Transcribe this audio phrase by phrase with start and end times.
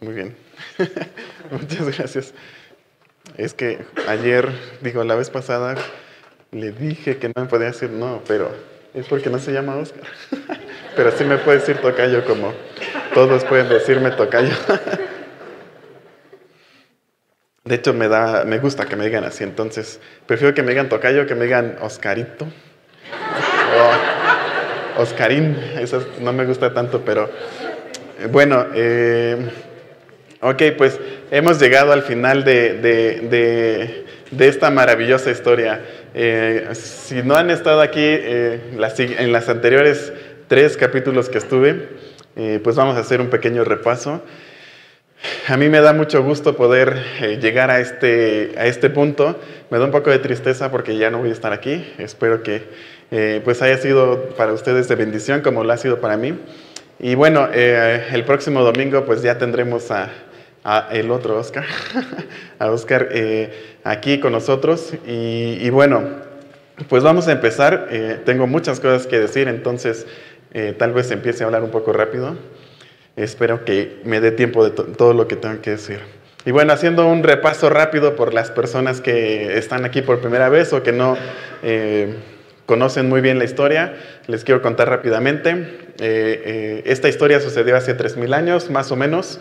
[0.00, 0.36] Muy bien.
[1.50, 2.34] Muchas gracias.
[3.36, 4.48] Es que ayer,
[4.80, 5.76] digo, la vez pasada
[6.52, 8.50] le dije que no me podía decir no, pero
[8.92, 10.04] es porque no se llama Oscar.
[10.96, 12.52] pero sí me puede decir tocayo como
[13.12, 14.54] todos pueden decirme tocayo.
[17.64, 20.90] De hecho, me, da, me gusta que me digan así, entonces prefiero que me digan
[20.90, 22.46] tocayo que me digan Oscarito.
[24.96, 27.30] O Oscarín, eso no me gusta tanto, pero
[28.20, 29.50] eh, bueno, eh,
[30.44, 31.00] ok, pues
[31.30, 34.04] hemos llegado al final de,
[34.38, 35.82] esta maravillosa historia.
[36.14, 40.12] Eh, si no han estado aquí en las anteriores
[40.48, 41.88] tres capítulos que estuve,
[42.62, 44.22] pues vamos a hacer un pequeño repaso.
[45.48, 49.38] A mí me da mucho gusto poder eh, llegar a este, a este punto.
[49.70, 51.92] Me da un poco de tristeza porque ya no voy a estar aquí.
[51.98, 52.62] Espero que
[53.10, 56.38] eh, pues haya sido para ustedes de bendición como lo ha sido para mí.
[56.98, 60.10] Y bueno, eh, el próximo domingo pues ya tendremos a,
[60.90, 61.64] el otro Oscar,
[62.58, 63.08] a Oscar
[63.84, 64.94] aquí con nosotros.
[65.06, 66.02] Y, y, bueno,
[66.88, 67.88] pues vamos a empezar.
[68.24, 70.06] tengo muchas cosas que decir, entonces
[70.78, 72.36] tal vez empiece a hablar un poco rápido.
[73.16, 76.00] Espero que me dé tiempo de todo lo que tengo que decir.
[76.46, 80.74] Y bueno, haciendo un repaso rápido por las personas que están aquí por primera vez
[80.74, 81.16] o que no
[81.62, 82.16] eh,
[82.66, 83.94] conocen muy bien la historia,
[84.26, 85.50] les quiero contar rápidamente.
[85.52, 89.40] Eh, eh, esta historia sucedió hace 3.000 años, más o menos.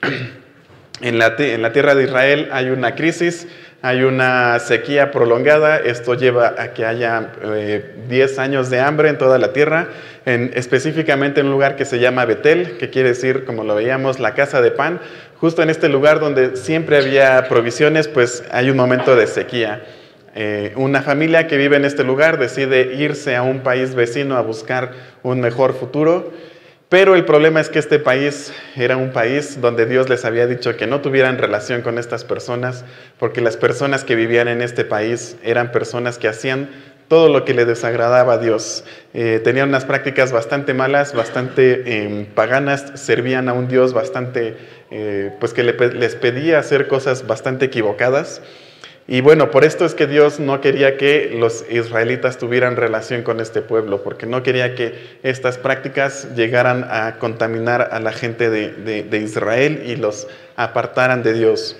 [1.02, 3.48] En la, en tierra de Israel hay una crisis,
[3.82, 7.32] hay una sequía prolongada, esto lleva a que haya
[8.08, 9.88] 10 años de hambre en toda la tierra
[10.24, 14.34] específicamente en un lugar que se llama Betel, que quiere decir, como lo veíamos, la
[14.34, 15.00] casa de pan.
[15.38, 19.82] Justo en este lugar donde siempre había provisiones, pues hay un momento de sequía.
[20.34, 24.40] Eh, una familia que vive en este lugar decide irse a un país vecino a
[24.40, 24.92] buscar
[25.22, 26.32] un mejor futuro,
[26.92, 30.76] pero el problema es que este país era un país donde Dios les había dicho
[30.76, 32.84] que no tuvieran relación con estas personas,
[33.18, 36.68] porque las personas que vivían en este país eran personas que hacían
[37.08, 38.84] todo lo que le desagradaba a Dios.
[39.14, 44.58] Eh, tenían unas prácticas bastante malas, bastante em, paganas, servían a un Dios bastante,
[44.90, 48.42] eh, pues que les pedía hacer cosas bastante equivocadas.
[49.08, 53.40] Y bueno, por esto es que Dios no quería que los israelitas tuvieran relación con
[53.40, 59.18] este pueblo, porque no quería que estas prácticas llegaran a contaminar a la gente de
[59.18, 61.76] Israel y los apartaran de Dios.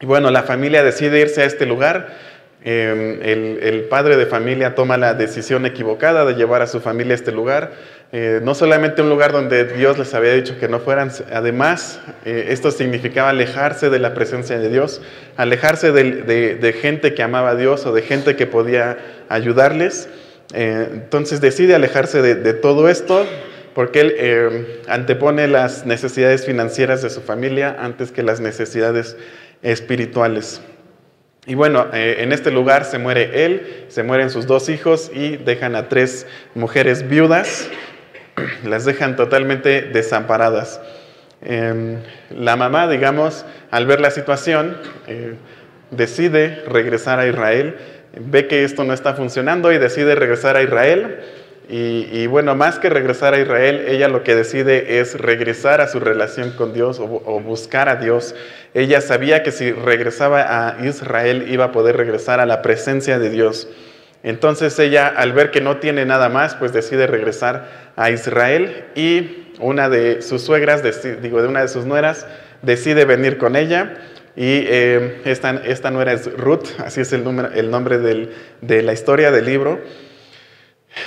[0.00, 2.16] Y bueno, la familia decide irse a este lugar
[2.64, 7.14] Em, el, padre de familia toma la decisión equivocada de llevar a su familia a
[7.14, 7.72] este lugar.
[8.10, 12.46] Eh, no solamente un lugar donde Dios les había dicho que no fueran, además eh,
[12.48, 15.02] esto significaba alejarse de la presencia de Dios,
[15.36, 18.96] alejarse de, gente que amaba a Dios o de gente que podía
[19.28, 20.08] ayudarles.
[20.54, 23.26] Eh, entonces decide alejarse de, todo esto
[23.74, 29.18] porque él antepone las necesidades financieras de su familia antes que las necesidades
[29.62, 30.62] espirituales.
[31.46, 35.76] Y bueno, en este lugar se muere él, se mueren sus dos hijos y dejan
[35.76, 37.70] a tres mujeres viudas,
[38.64, 40.80] las dejan totalmente desamparadas.
[41.42, 41.98] Em,
[42.30, 44.76] la mamá, digamos, al ver la situación,
[45.06, 45.34] eh,
[45.90, 47.76] decide regresar a Israel,
[48.18, 51.20] ve que esto no está funcionando y decide regresar a Israel
[51.70, 56.00] y, bueno, más que regresar a Israel, ella lo que decide es regresar a su
[56.00, 58.34] relación con Dios o, buscar a Dios.
[58.72, 63.28] Ella sabía que si regresaba a Israel iba a poder regresar a la presencia de
[63.28, 63.68] Dios.
[64.22, 69.52] Entonces ella, al ver que no tiene nada más, pues decide regresar a Israel y
[69.60, 70.82] una de sus suegras,
[71.22, 72.26] digo, de una de sus nueras,
[72.62, 73.94] decide venir con ella.
[74.36, 77.24] Y eh, esta, esta nuera es Ruth, así es el,
[77.54, 79.80] el nombre de la historia del libro.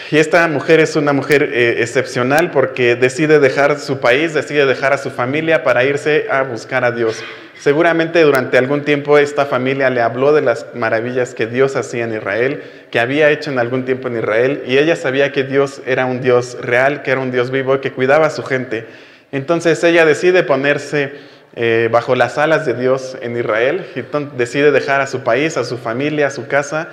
[0.10, 4.94] Y esta mujer es una mujer eh, excepcional porque decide dejar su país, decide dejar
[4.94, 7.24] a su familia para irse a buscar a Dios.
[7.62, 12.16] Seguramente durante algún tiempo esta familia le habló de las maravillas que Dios hacía en
[12.16, 16.06] Israel, que había hecho en algún tiempo en Israel, y ella sabía que Dios era
[16.06, 18.88] un Dios real, que era un Dios vivo, que cuidaba a su gente.
[19.32, 21.14] Entonces ella decide ponerse
[21.56, 24.02] eh, bajo las alas de Dios en Israel, y
[24.36, 26.90] decide dejar a su país, a su familia, a su casa,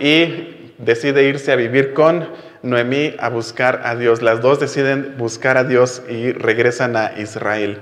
[0.00, 2.28] y decide irse a vivir con
[2.62, 4.20] Noemí a buscar a Dios.
[4.20, 7.78] Las dos deciden buscar a Dios y regresan a Israel.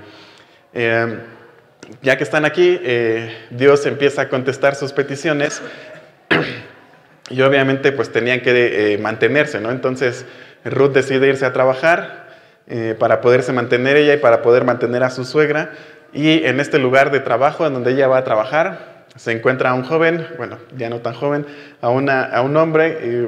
[0.73, 1.19] Eh,
[2.01, 5.61] ya que están aquí, eh, Dios empieza a contestar sus peticiones
[7.29, 9.71] y obviamente pues tenían que eh, mantenerse, ¿no?
[9.71, 10.25] Entonces
[10.63, 12.21] Ruth decide irse a trabajar
[12.99, 15.73] para poderse mantener ella y para poder mantener a su suegra.
[16.13, 19.73] Y en este lugar de trabajo en donde ella va a trabajar, se encuentra a
[19.73, 21.45] un joven, bueno, ya no tan joven,
[21.81, 23.27] a, una, a un hombre,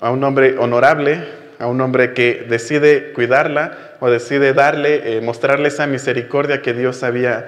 [0.00, 1.24] a un hombre honorable,
[1.58, 7.02] a un hombre que decide cuidarla o decide darle, eh, mostrarle esa misericordia que Dios
[7.02, 7.46] había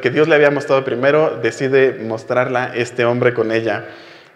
[0.00, 3.84] que Dios le había mostrado primero, decide mostrarla este hombre con ella.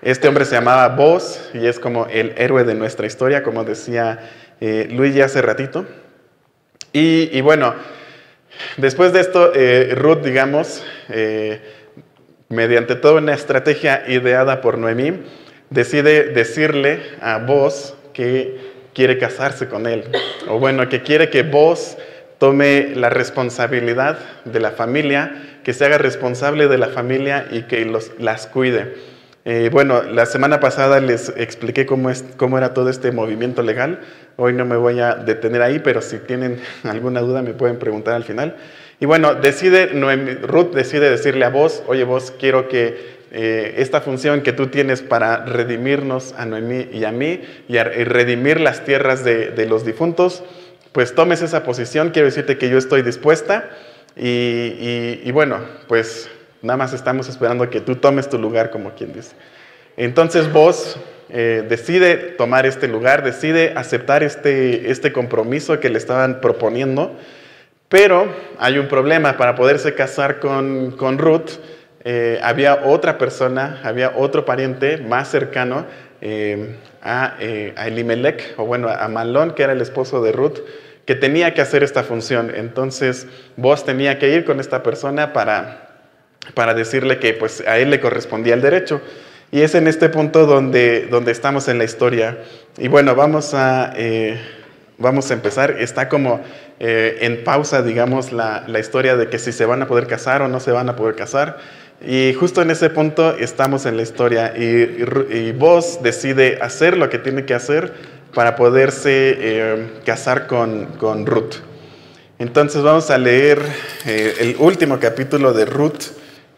[0.02, 4.18] Este hombre se llamaba Boz y es como el héroe de nuestra historia, como decía
[4.60, 5.86] eh, Luis ya hace ratito.
[6.92, 7.74] Y, bueno,
[8.76, 10.84] después de esto, eh, Ruth, digamos,
[12.48, 15.22] mediante toda una estrategia ideada por Noemí,
[15.70, 20.04] decide decirle a vos que quiere casarse con él,
[20.48, 21.96] o bueno, que quiere que vos
[22.38, 27.84] tome la responsabilidad de la familia, que se haga responsable de la familia y que
[27.84, 28.94] los, las cuide.
[29.46, 34.00] Eh, bueno, la semana pasada les expliqué cómo, es, cómo era todo este movimiento legal.
[34.36, 38.14] Hoy no me voy a detener ahí, pero si tienen alguna duda me pueden preguntar
[38.14, 38.56] al final.
[39.00, 39.86] Y bueno, decide,
[40.42, 45.02] Ruth decide decirle a vos, oye vos, quiero que eh, esta función que tú tienes
[45.02, 50.44] para redimirnos a Noemí y a mí y, redimir las tierras de, los difuntos,
[50.92, 53.68] pues tomes esa posición, quiero decirte que yo estoy dispuesta
[54.16, 55.58] y, bueno,
[55.88, 56.30] pues
[56.64, 59.36] nada más estamos esperando que tú tomes tu lugar como quien dice.
[59.96, 66.40] Entonces vos eh, decide tomar este lugar, decide aceptar este, este compromiso que le estaban
[66.40, 67.16] proponiendo,
[67.88, 68.26] pero
[68.58, 71.52] hay un problema para poderse casar con, con Ruth
[72.06, 75.86] eh, había otra persona, había otro pariente más cercano
[76.20, 80.58] eh, a, eh, a, Elimelech, o bueno, a Malón, que era el esposo de Ruth,
[81.06, 82.52] que tenía que hacer esta función.
[82.54, 83.26] Entonces,
[83.56, 85.83] vos tenía que ir con esta persona para,
[86.52, 89.00] para decirle que pues, a él le correspondía el derecho.
[89.50, 92.38] Y es en este punto donde, donde estamos en la historia.
[92.76, 93.94] Y bueno, vamos a,
[94.98, 95.76] vamos a empezar.
[95.78, 96.40] Está como
[96.80, 100.48] en pausa, digamos, la, la historia de que si se van a poder casar o
[100.48, 101.58] no se van a poder casar.
[102.06, 107.18] Y justo en ese punto estamos en la historia y, vos decide hacer lo que
[107.18, 107.92] tiene que hacer
[108.34, 111.54] para poderse eh, casar con, con, Ruth.
[112.38, 113.62] Entonces vamos a leer
[114.06, 116.12] eh, el último capítulo de Ruth,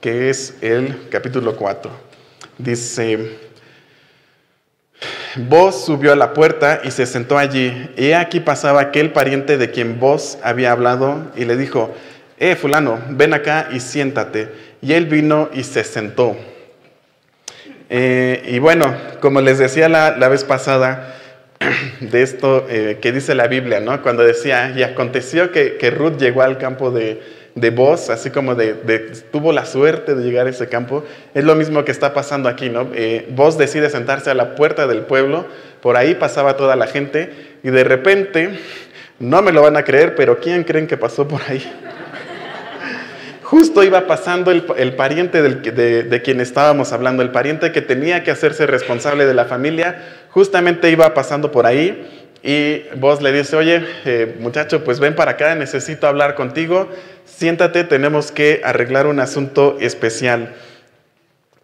[0.06, 1.90] que es el capítulo 4.
[2.58, 3.38] Dice,
[5.34, 9.72] vos subió a la puerta y se sentó allí, y aquí pasaba aquel pariente de
[9.72, 11.92] quien vos había hablado y le dijo,
[12.38, 14.48] eh, fulano, ven acá y siéntate.
[14.80, 16.36] Y él vino y se sentó.
[17.90, 21.16] Eh, y bueno, como les decía la, vez pasada,
[22.00, 24.00] de esto eh, que dice la Biblia, ¿no?
[24.02, 28.74] Cuando decía, y aconteció que, Ruth llegó al campo de, de Boz, así como de,
[29.32, 31.04] tuvo la suerte de llegar a ese campo,
[31.34, 32.90] es lo mismo que está pasando aquí, ¿no?
[32.94, 33.26] Eh,
[33.58, 35.46] decide sentarse a la puerta del pueblo,
[35.80, 38.60] por ahí pasaba toda la gente, y de repente,
[39.18, 41.64] no me lo van a creer, pero ¿quién creen que pasó por ahí?
[43.42, 48.66] Justo iba pasando el, pariente de, quien estábamos hablando, el pariente que tenía que hacerse
[48.66, 52.06] responsable de la familia, justamente iba pasando por ahí
[52.42, 56.88] y vos le dice, oye, eh, muchacho, pues ven para acá, necesito hablar contigo,
[57.36, 60.54] siéntate, tenemos que arreglar un asunto especial.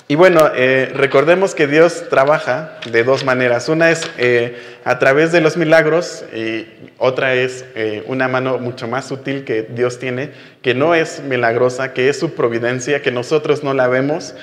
[0.07, 3.71] Y bueno, eh, recordemos que Dios trabaja de dos maneras.
[3.71, 6.67] Una es eh, a través de los milagros y
[6.99, 11.95] otra es eh, una mano mucho más sutil que Dios tiene, que no es milagrosa,
[11.95, 14.35] que es su providencia, que nosotros no la vemos.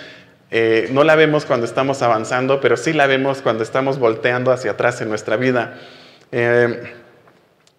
[0.91, 4.99] no la vemos cuando estamos avanzando, pero sí la vemos cuando estamos volteando hacia atrás
[5.01, 5.77] en nuestra vida.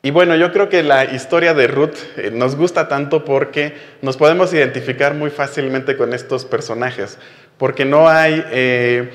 [0.02, 1.96] Y bueno, yo creo que la historia de Ruth
[2.32, 7.18] nos gusta tanto porque nos podemos identificar muy fácilmente con estos personajes
[7.60, 9.10] porque no hay eh,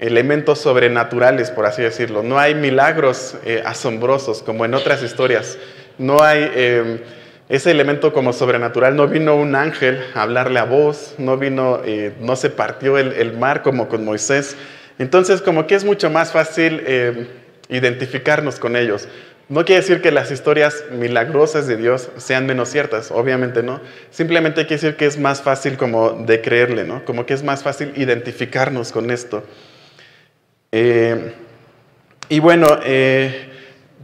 [0.00, 5.56] elementos sobrenaturales, por así decirlo, no hay milagros eh, asombrosos como en otras historias,
[5.96, 7.04] no hay eh,
[7.48, 11.80] ese elemento como sobrenatural, no vino un ángel a hablarle a voz, no vino,
[12.18, 14.56] no se partió el, mar como con Moisés,
[14.98, 17.28] entonces como que es mucho más fácil
[17.68, 19.08] identificarnos con ellos.
[19.48, 23.80] No quiere decir que las historias milagrosas de Dios sean menos ciertas, obviamente no.
[24.10, 27.02] Simplemente quiere decir que es más fácil como de creerle, ¿no?
[27.06, 29.42] Como que es más fácil identificarnos con esto.
[30.70, 31.32] Eh,
[32.28, 33.48] y bueno, eh,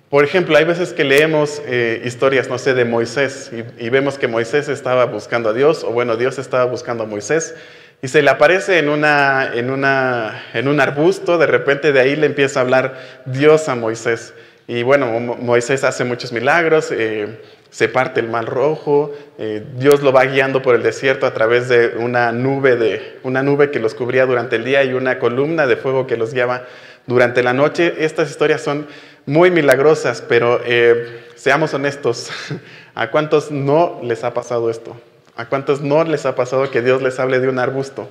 [0.08, 4.28] por ejemplo, hay veces que leemos eh, historias, no sé, de Moisés y, vemos que
[4.28, 7.54] Moisés estaba buscando a Dios, o bueno, Dios estaba buscando a Moisés,
[8.00, 12.16] y se le aparece en, una, en, una, en un arbusto, de repente de ahí
[12.16, 12.94] le empieza a hablar
[13.26, 14.32] Dios a Moisés.
[14.66, 17.40] Y bueno, Moisés hace muchos milagros, eh,
[17.71, 21.68] se parte el mar rojo, eh, Dios lo va guiando por el desierto a través
[21.68, 25.66] de una nube, de una nube que los cubría durante el día y una columna
[25.66, 26.64] de fuego que los guiaba
[27.06, 27.94] durante la noche.
[27.99, 28.87] Estas historias son
[29.26, 32.30] muy milagrosas, pero eh, seamos honestos,
[32.94, 34.97] ¿a cuántos no les ha pasado esto?
[35.37, 38.09] ¿A cuántos no les ha pasado que Dios les hable de un arbusto?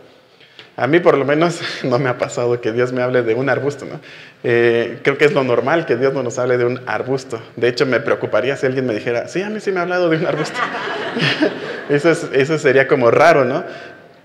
[0.75, 3.49] A mí por lo menos no me ha pasado que Dios me hable de un
[3.49, 3.99] arbusto, ¿no?
[4.43, 7.41] Eh, creo que es lo normal que Dios no nos hable de un arbusto.
[7.55, 10.09] De hecho, me preocuparía si alguien me dijera, sí, a mí sí me ha hablado
[10.09, 10.59] de un arbusto.
[11.89, 13.63] eso, eso sería como raro, ¿no?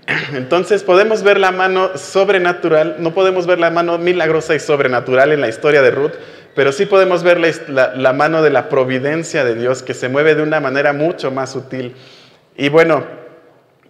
[0.33, 5.41] Entonces podemos ver la mano sobrenatural, no podemos ver la mano milagrosa y sobrenatural en
[5.41, 6.13] la historia de Ruth,
[6.55, 7.39] pero sí podemos ver
[7.69, 11.51] la, mano de la providencia de Dios que se mueve de una manera mucho más
[11.51, 11.95] sutil.
[12.57, 13.05] Y bueno,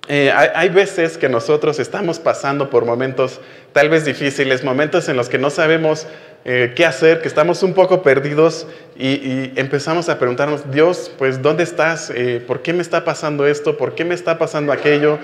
[0.08, 3.40] eh, hay, veces que nosotros estamos pasando por momentos
[3.74, 6.08] tal vez difíciles, momentos en los que no sabemos
[6.46, 8.66] eh, qué hacer, que estamos un poco perdidos
[8.98, 12.12] y, empezamos a preguntarnos, Dios, pues ¿dónde estás?
[12.16, 13.78] Eh, ¿Por qué me está pasando esto?
[13.78, 15.20] ¿Por qué me está pasando aquello?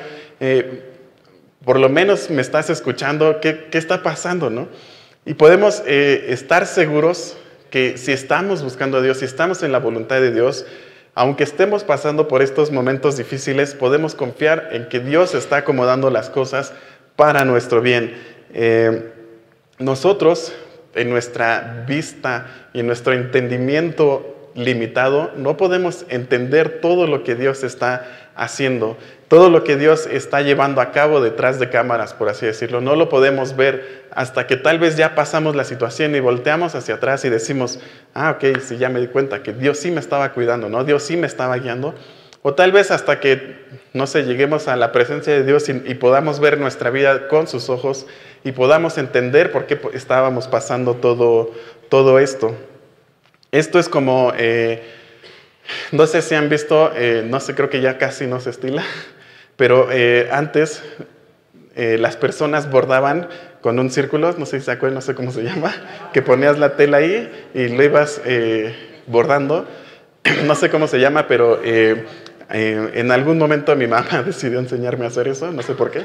[1.63, 4.50] por lo menos me estás escuchando, ¿qué, qué está pasando?
[4.50, 4.67] ¿no?
[5.25, 7.38] Y podemos estar seguros
[7.72, 10.65] que si estamos buscando a Dios, si estamos en la voluntad de Dios,
[11.16, 16.30] aunque estemos pasando por estos momentos difíciles, podemos confiar en que Dios está acomodando las
[16.30, 16.74] cosas
[17.16, 18.14] para nuestro bien.
[18.54, 19.14] Eh,
[19.80, 20.54] nosotros,
[20.94, 27.64] en nuestra vista y en nuestro entendimiento limitado, no podemos entender todo lo que Dios
[27.64, 28.98] está haciendo.
[29.27, 32.96] Todo lo que Dios está llevando a cabo detrás de cámaras, por así decirlo, no
[32.96, 37.25] lo podemos ver hasta que tal vez ya pasamos la situación y volteamos hacia atrás
[37.25, 37.80] y decimos,
[38.13, 40.84] ah, ok, sí, ya me di cuenta que Dios sí me estaba cuidando, ¿no?
[40.84, 41.96] Dios sí me estaba guiando.
[42.48, 43.56] O tal vez hasta que,
[43.94, 47.70] no sé, lleguemos a la presencia de Dios y, podamos ver nuestra vida con sus
[47.70, 48.06] ojos
[48.44, 51.51] y podamos entender por qué estábamos pasando todo,
[51.89, 52.54] todo esto.
[53.51, 54.84] Esto es como, eh,
[55.92, 58.84] no sé si han visto, eh, no sé, creo que ya casi no se estila,
[59.56, 60.84] pero eh, antes
[61.76, 63.28] eh, las personas bordaban
[63.62, 65.74] con un círculo, no sé si se acuerdan, no sé cómo se llama,
[66.14, 68.22] que ponías la tela ahí y lo ibas
[69.08, 69.68] bordando.
[70.46, 75.28] No sé cómo se llama, pero en algún momento mi mamá decidió enseñarme a hacer
[75.28, 76.04] eso, no sé por qué.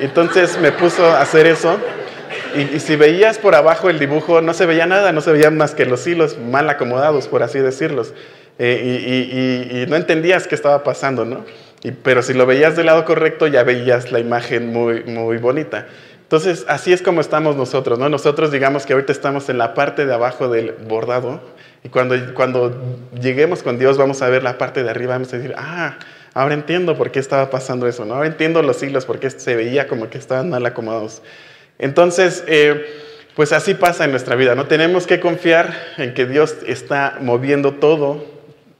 [0.00, 1.78] Entonces me puso a hacer eso.
[2.54, 5.74] Y, si veías por abajo el dibujo, no se veía nada, no se veían más
[5.74, 8.12] que los hilos mal acomodados, por así decirlos.
[8.58, 11.44] Y, y no entendías qué estaba pasando, ¿no?
[11.90, 15.86] pero si lo veías del lado correcto, ya veías la imagen muy, muy bonita.
[16.22, 18.08] Entonces, así es como estamos nosotros, ¿no?
[18.08, 21.42] Nosotros digamos que ahorita estamos en la parte de abajo del bordado
[21.82, 22.80] y cuando, cuando
[23.20, 25.98] lleguemos con Dios vamos a ver la parte de arriba, vamos a decir, ah,
[26.32, 28.14] ahora entiendo por qué estaba pasando eso, ¿no?
[28.14, 31.22] Ahora entiendo los hilos, por qué se veía como que estaban mal acomodados.
[31.78, 32.86] Entonces, eh,
[33.34, 34.66] pues así pasa en nuestra vida, ¿no?
[34.66, 38.24] Tenemos que confiar en que Dios está moviendo todo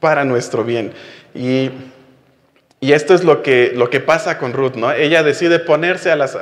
[0.03, 0.93] para nuestro bien.
[1.35, 1.71] Y
[2.83, 4.91] y esto es lo que, lo que pasa con Ruth, ¿no?
[4.91, 6.37] Ella decide ponerse a las,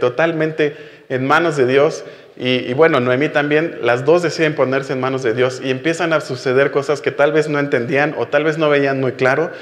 [0.00, 0.74] totalmente
[1.08, 2.04] en manos de Dios.
[2.36, 6.20] Y, bueno, Noemí también, las dos deciden ponerse en manos de Dios y empiezan a
[6.20, 9.52] suceder cosas que tal vez no entendían o tal vez no veían muy claro,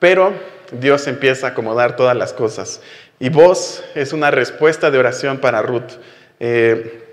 [0.00, 0.32] pero
[0.72, 2.80] Dios empieza a acomodar todas las cosas.
[3.20, 6.00] Y vos es una respuesta de oración para Ruth.
[6.40, 7.09] Eh,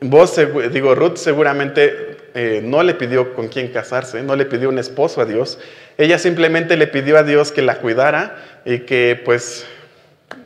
[0.00, 0.40] vos,
[0.72, 5.20] digo, Ruth seguramente eh, no le pidió con quién casarse, no le pidió un esposo
[5.20, 5.58] a Dios.
[5.96, 9.66] Ella simplemente le pidió a Dios que la cuidara y que, pues,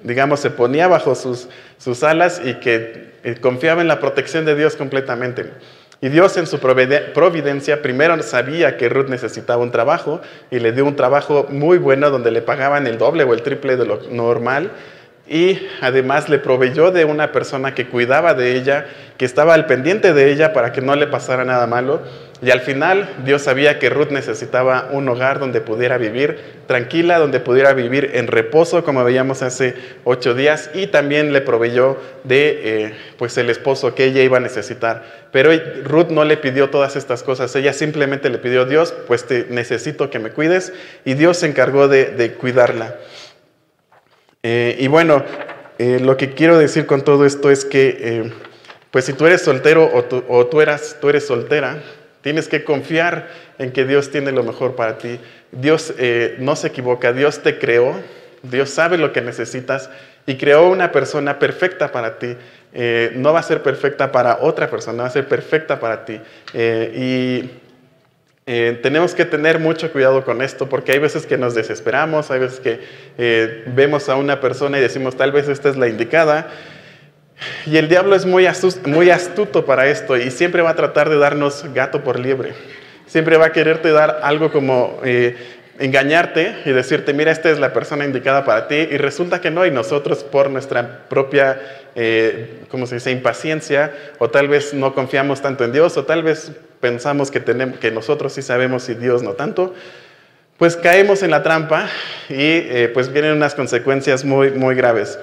[0.02, 4.54] digamos, se ponía bajo sus, sus alas y que eh, confiaba en la protección de
[4.54, 5.50] Dios completamente.
[6.00, 10.84] Y Dios en su providencia primero sabía que Ruth necesitaba un trabajo y le dio
[10.84, 14.72] un trabajo muy bueno donde le pagaban el doble o el triple de lo normal
[15.32, 18.84] y además le proveyó de una persona que cuidaba de ella,
[19.16, 22.02] que estaba al pendiente de ella para que no le pasara nada malo.
[22.42, 27.40] Y al final Dios sabía que Ruth necesitaba un hogar donde pudiera vivir tranquila, donde
[27.40, 29.74] pudiera vivir en reposo, como veíamos hace
[30.04, 34.40] ocho días, y también le proveyó de eh, pues el esposo que ella iba a
[34.40, 35.02] necesitar.
[35.30, 35.50] Pero
[35.84, 40.10] Ruth no le pidió todas estas cosas, ella simplemente le pidió, Dios, pues te necesito
[40.10, 40.74] que me cuides,
[41.06, 42.96] y Dios se encargó de cuidarla.
[44.44, 45.24] Eh, y bueno,
[45.78, 48.32] eh, lo que quiero decir con todo esto es que, eh,
[48.90, 51.80] pues si tú eres soltero o, tú, eras, tú eres soltera,
[52.22, 53.28] tienes que confiar
[53.60, 55.20] en que Dios tiene lo mejor para ti.
[55.52, 55.94] Dios
[56.38, 57.94] no se equivoca, Dios te creó,
[58.42, 59.90] Dios sabe lo que necesitas
[60.26, 62.36] y creó una persona perfecta para ti.
[63.14, 66.20] no va a ser perfecta para otra persona, va a ser perfecta para ti.
[66.52, 67.48] y
[68.44, 72.40] eh, tenemos que tener mucho cuidado con esto porque hay veces que nos desesperamos, hay
[72.40, 72.80] veces que
[73.16, 76.50] eh, vemos a una persona y decimos tal vez esta es la indicada.
[77.66, 81.64] Y el diablo es muy, astuto para esto y siempre va a tratar de darnos
[81.72, 82.54] gato por liebre.
[83.06, 85.36] Siempre va a quererte dar algo como eh,
[85.82, 89.66] engañarte y decirte, mira, esta es la persona indicada para ti, y resulta que no,
[89.66, 91.60] y nosotros por nuestra propia,
[91.96, 96.22] eh, ¿cómo se dice?, impaciencia, o tal vez no confiamos tanto en Dios, o tal
[96.22, 99.74] vez pensamos que, tenemos, que nosotros sí sabemos y Dios no tanto,
[100.56, 101.88] pues caemos en la trampa
[102.28, 105.18] y eh, pues vienen unas consecuencias muy, muy graves.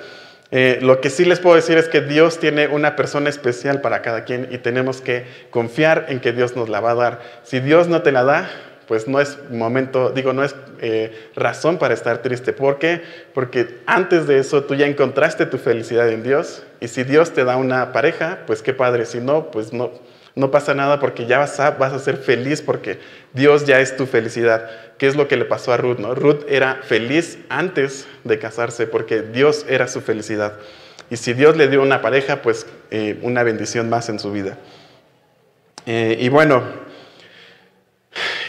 [0.52, 4.02] Eh, lo que sí les puedo decir es que Dios tiene una persona especial para
[4.02, 7.22] cada quien y tenemos que confiar en que Dios nos la va a dar.
[7.44, 8.50] Si Dios no te la da,
[8.90, 12.54] pues no es momento, digo, no es eh, razón para estar triste.
[12.54, 13.04] ¿Por qué?
[13.36, 17.44] Porque antes de eso tú ya encontraste tu felicidad en Dios y si Dios te
[17.44, 19.06] da una pareja, pues qué padre.
[19.06, 19.92] Si no, pues no,
[20.34, 22.98] no pasa nada porque ya vas a, vas a ser feliz porque
[23.32, 24.68] Dios ya es tu felicidad.
[24.98, 26.00] ¿Qué es lo que le pasó a Ruth?
[26.00, 26.16] No?
[26.16, 30.54] Ruth era feliz antes de casarse porque Dios era su felicidad.
[31.12, 34.58] Y si Dios le dio una pareja, pues eh, una bendición más en su vida.
[35.86, 36.89] Eh, y bueno,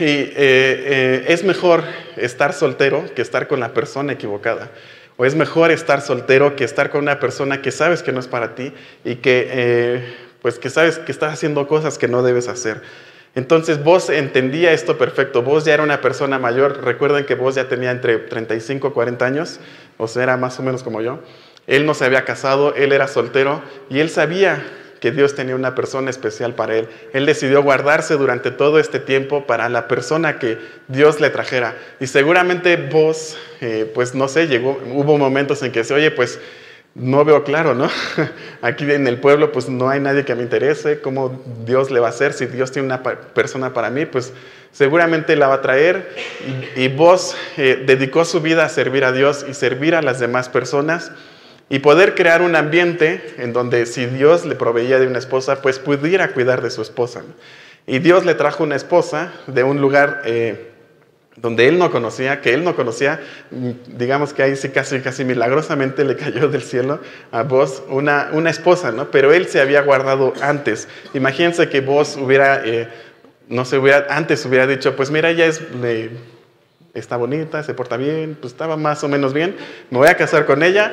[0.01, 1.85] y eh, eh, es mejor
[2.17, 4.71] estar soltero que estar con la persona equivocada.
[5.17, 8.27] O es mejor estar soltero que estar con una persona que sabes que no es
[8.27, 8.73] para ti
[9.05, 12.81] y que, eh, pues que sabes que estás haciendo cosas que no debes hacer.
[13.35, 15.43] Entonces vos entendía esto perfecto.
[15.43, 16.83] Vos ya era una persona mayor.
[16.83, 19.61] Recuerden que vos ya tenía entre 35 y 40 años.
[19.99, 21.21] O sea, era más o menos como yo.
[21.67, 24.65] Él no se había casado, él era soltero y él sabía
[25.01, 26.89] que Dios tenía una persona especial para él.
[27.13, 31.75] Él decidió guardarse durante todo este tiempo para la persona que Dios le trajera.
[31.99, 36.39] Y seguramente vos, eh, pues no sé, llegó, hubo momentos en que se, oye, pues
[36.95, 37.89] no veo claro, ¿no?
[38.63, 41.01] Aquí en el pueblo, pues no hay nadie que me interese.
[41.01, 42.33] ¿Cómo Dios le va a hacer?
[42.33, 44.33] Si Dios tiene una persona para mí, pues
[44.73, 46.11] seguramente la va a traer.
[46.77, 50.49] Y, vos eh, dedicó su vida a servir a Dios y servir a las demás
[50.49, 51.13] personas
[51.73, 55.79] y poder crear un ambiente en donde si Dios le proveía de una esposa, pues
[55.79, 57.23] pudiera cuidar de su esposa.
[57.87, 60.73] Y Dios le trajo una esposa de un lugar eh,
[61.37, 63.21] donde él no conocía, que él no conocía,
[63.87, 66.99] digamos que ahí sí casi, casi milagrosamente le cayó del cielo
[67.31, 69.13] a vos una, una esposa, ¿no?
[69.13, 70.89] Pero él se había guardado antes.
[71.15, 72.89] Imagínense que vos hubiera, eh,
[73.49, 75.63] no sé, hubiera, antes hubiera dicho, pues mira, ella es...
[76.95, 79.55] está bonita, se porta bien, pues estaba más o menos bien,
[79.91, 80.93] me voy a casar con ella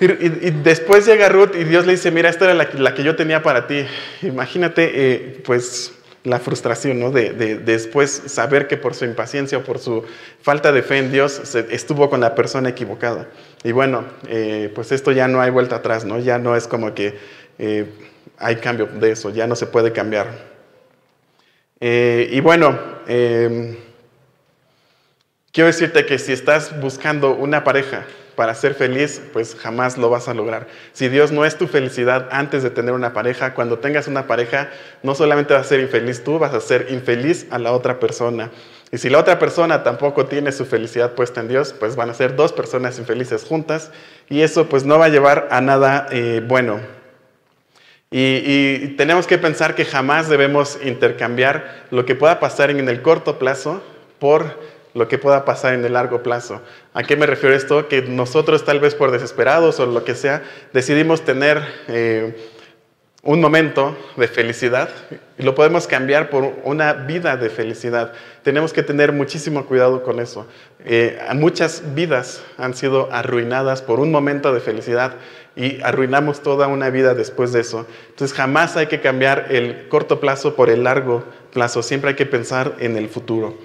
[0.00, 3.42] y, después llega Ruth y Dios le dice, mira, esta era la, que yo tenía
[3.42, 3.84] para ti.
[4.22, 5.92] Imagínate, eh, pues,
[6.24, 7.10] la frustración, ¿no?
[7.10, 10.04] De, después saber que por su impaciencia o por su
[10.40, 13.28] falta de fe en Dios estuvo con la persona equivocada.
[13.64, 16.18] Y bueno, eh, pues esto ya no hay vuelta atrás, ¿no?
[16.20, 17.18] Ya no es como que
[17.58, 17.86] eh,
[18.38, 20.52] hay cambio de eso, ya no se puede cambiar.
[21.80, 22.78] y bueno,
[25.52, 30.28] quiero decirte que si estás buscando una pareja, para ser feliz, pues jamás lo vas
[30.28, 30.66] a lograr.
[30.92, 34.70] Si Dios no es tu felicidad antes de tener una pareja, cuando tengas una pareja,
[35.02, 38.50] no solamente vas a ser infeliz tú, vas a ser infeliz a la otra persona.
[38.90, 42.14] Y si la otra persona tampoco tiene su felicidad puesta en Dios, pues van a
[42.14, 43.90] ser dos personas infelices juntas
[44.28, 46.80] y eso pues no va a llevar a nada eh, bueno.
[48.10, 53.00] Y, y, tenemos que pensar que jamás debemos intercambiar lo que pueda pasar en el
[53.00, 53.82] corto plazo
[54.18, 54.60] por
[54.94, 56.60] lo que pueda pasar en el largo plazo.
[56.94, 57.88] ¿A qué me refiero esto?
[57.88, 62.34] Que nosotros tal vez por desesperados o lo que sea, decidimos tener eh,
[63.24, 64.88] un momento de felicidad
[65.38, 68.12] y lo podemos cambiar por una vida de felicidad.
[68.42, 70.46] Tenemos que tener muchísimo cuidado con eso.
[70.84, 75.14] Eh, muchas vidas han sido arruinadas por un momento de felicidad
[75.54, 77.86] y arruinamos toda una vida después de eso.
[78.08, 82.26] Entonces jamás hay que cambiar el corto plazo por el largo plazo, siempre hay que
[82.26, 83.56] pensar en el futuro.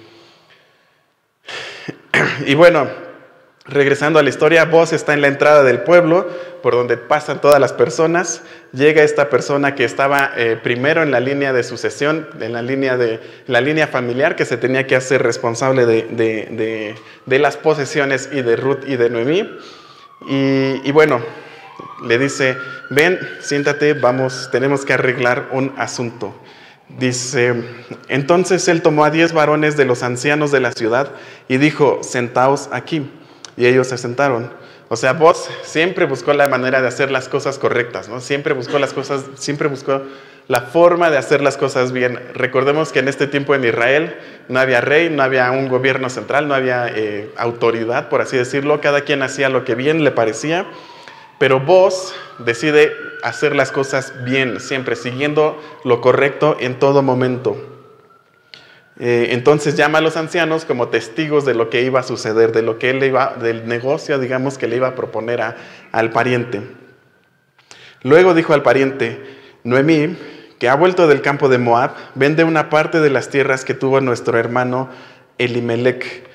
[2.46, 2.88] Y bueno,
[3.66, 6.26] regresando a la historia, vos está en la entrada del pueblo,
[6.62, 8.42] por donde pasan todas las personas.
[8.72, 12.96] Llega esta persona que estaba eh, primero en la línea de sucesión, en la línea,
[12.96, 16.94] de, la línea familiar, que se tenía que hacer responsable de,
[17.26, 19.58] las posesiones y de Ruth y de Noemí.
[20.28, 21.20] Y, y bueno,
[22.04, 22.56] le dice,
[22.90, 26.34] ven, siéntate, vamos, tenemos que arreglar un asunto.
[26.96, 27.54] Dice,
[28.08, 31.10] entonces él tomó a diez varones de los ancianos de la ciudad
[31.46, 33.10] y dijo, sentaos aquí.
[33.56, 34.50] Y ellos se sentaron.
[34.88, 38.20] O sea, vos siempre buscó la manera de hacer las cosas correctas, ¿no?
[38.20, 40.02] Siempre buscó las cosas, siempre buscó
[40.48, 42.18] la forma de hacer las cosas bien.
[42.32, 44.16] Recordemos que en este tiempo en Israel
[44.48, 48.80] no había rey, no había un gobierno central, no había eh, autoridad, por así decirlo.
[48.80, 50.66] Cada quien hacía lo que bien le parecía.
[51.38, 57.56] Pero vos decide hacer las cosas bien, siempre siguiendo lo correcto en todo momento.
[59.00, 62.62] Eh, entonces llama a los ancianos como testigos de lo que iba a suceder, de
[62.62, 65.40] lo que él iba, del negocio, digamos, que le iba a proponer
[65.92, 66.62] al pariente.
[68.02, 69.20] Luego dijo al pariente,
[69.62, 70.16] Noemí,
[70.58, 74.00] que ha vuelto del campo de Moab, vende una parte de las tierras que tuvo
[74.00, 74.88] nuestro hermano
[75.38, 76.27] Elimelech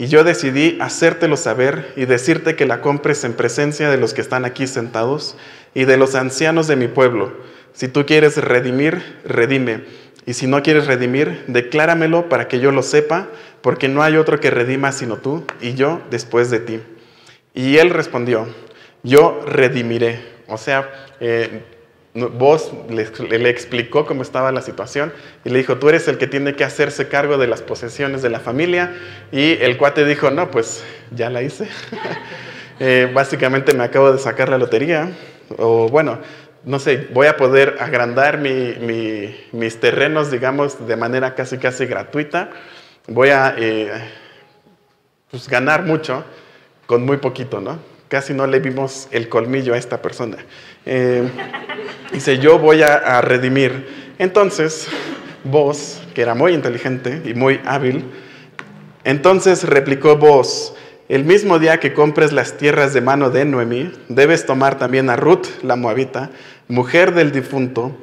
[0.00, 4.22] y yo decidí hacértelo saber y decirte que la compres en presencia de los que
[4.22, 5.36] están aquí sentados
[5.74, 7.34] y de los ancianos de mi pueblo.
[7.74, 9.84] Si tú quieres redimir, redime.
[10.24, 13.28] Y si no quieres redimir, decláramelo para que yo lo sepa,
[13.60, 16.80] porque no hay otro que redima sino tú y yo después de ti.
[17.52, 18.46] Y él respondió,
[19.02, 20.24] yo redimiré.
[20.46, 21.62] O sea, eh,
[22.14, 25.12] vos le, explicó cómo estaba la situación
[25.44, 28.30] y le dijo, tú eres el que tiene que hacerse cargo de las posesiones de
[28.30, 28.94] la familia.
[29.30, 31.68] Y el cuate dijo, no, pues ya la hice.
[32.82, 35.10] Eh, básicamente me acabo de sacar la lotería.
[35.58, 36.18] O bueno,
[36.64, 42.48] no sé, voy a poder agrandar mis terrenos, digamos, de manera casi, casi gratuita.
[43.06, 43.90] Voy a eh,
[45.30, 46.24] pues, ganar mucho
[46.86, 47.78] con muy poquito, ¿no?
[48.08, 50.38] Casi no le vimos el colmillo a esta persona.
[50.86, 51.28] Eh,
[52.12, 54.14] dice, yo voy a, redimir.
[54.18, 54.88] Entonces,
[55.44, 58.04] vos, que era muy inteligente y muy hábil,
[59.04, 60.74] entonces replicó vos,
[61.08, 65.16] el mismo día que compres las tierras de mano de Noemí, debes tomar también a
[65.16, 66.30] Ruth, la moabita,
[66.68, 67.96] mujer del difunto,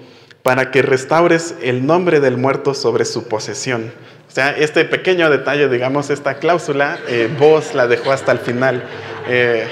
[0.44, 3.92] para que restaures el nombre del muerto sobre su posesión.
[4.28, 8.84] O sea, este pequeño detalle, digamos, esta cláusula, eh, vos la dejó hasta el final.
[9.28, 9.68] Eh,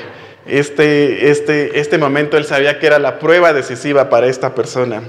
[0.45, 5.03] este, este, este momento él sabía que era la prueba decisiva para esta persona.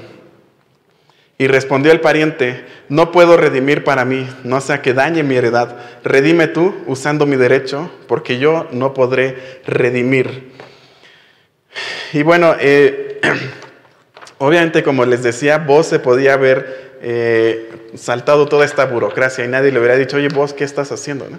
[1.39, 5.77] Y respondió el pariente, no puedo redimir para mí, no sea que dañe mi heredad.
[6.03, 10.53] Redime tú usando mi derecho, porque yo no podré redimir.
[12.15, 13.21] Y bueno, eh,
[14.39, 19.73] obviamente como les decía, vos se podía haber eh, saltado toda esta burocracia y nadie
[19.73, 21.29] le hubiera dicho, oye, vos, ¿qué estás haciendo?
[21.29, 21.39] ¿no?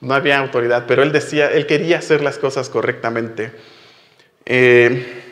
[0.00, 3.52] No había autoridad, pero él decía, él quería hacer las cosas correctamente.
[4.44, 5.22] Eh,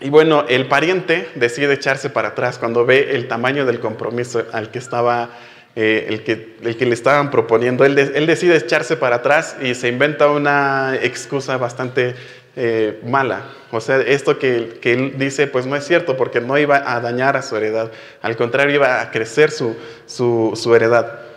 [0.00, 4.70] y bueno, el pariente decide echarse para atrás cuando ve el tamaño del compromiso al
[4.70, 5.30] que estaba,
[5.76, 7.84] eh, el, que, el, que, le estaban proponiendo.
[7.84, 12.14] Él, decide echarse para atrás y se inventa una excusa bastante
[12.56, 13.42] eh, mala.
[13.70, 17.00] O sea, esto que, que, él dice, pues no es cierto, porque no iba a
[17.00, 17.92] dañar a su heredad.
[18.22, 19.76] Al contrario, iba a crecer su,
[20.06, 21.29] su, su heredad.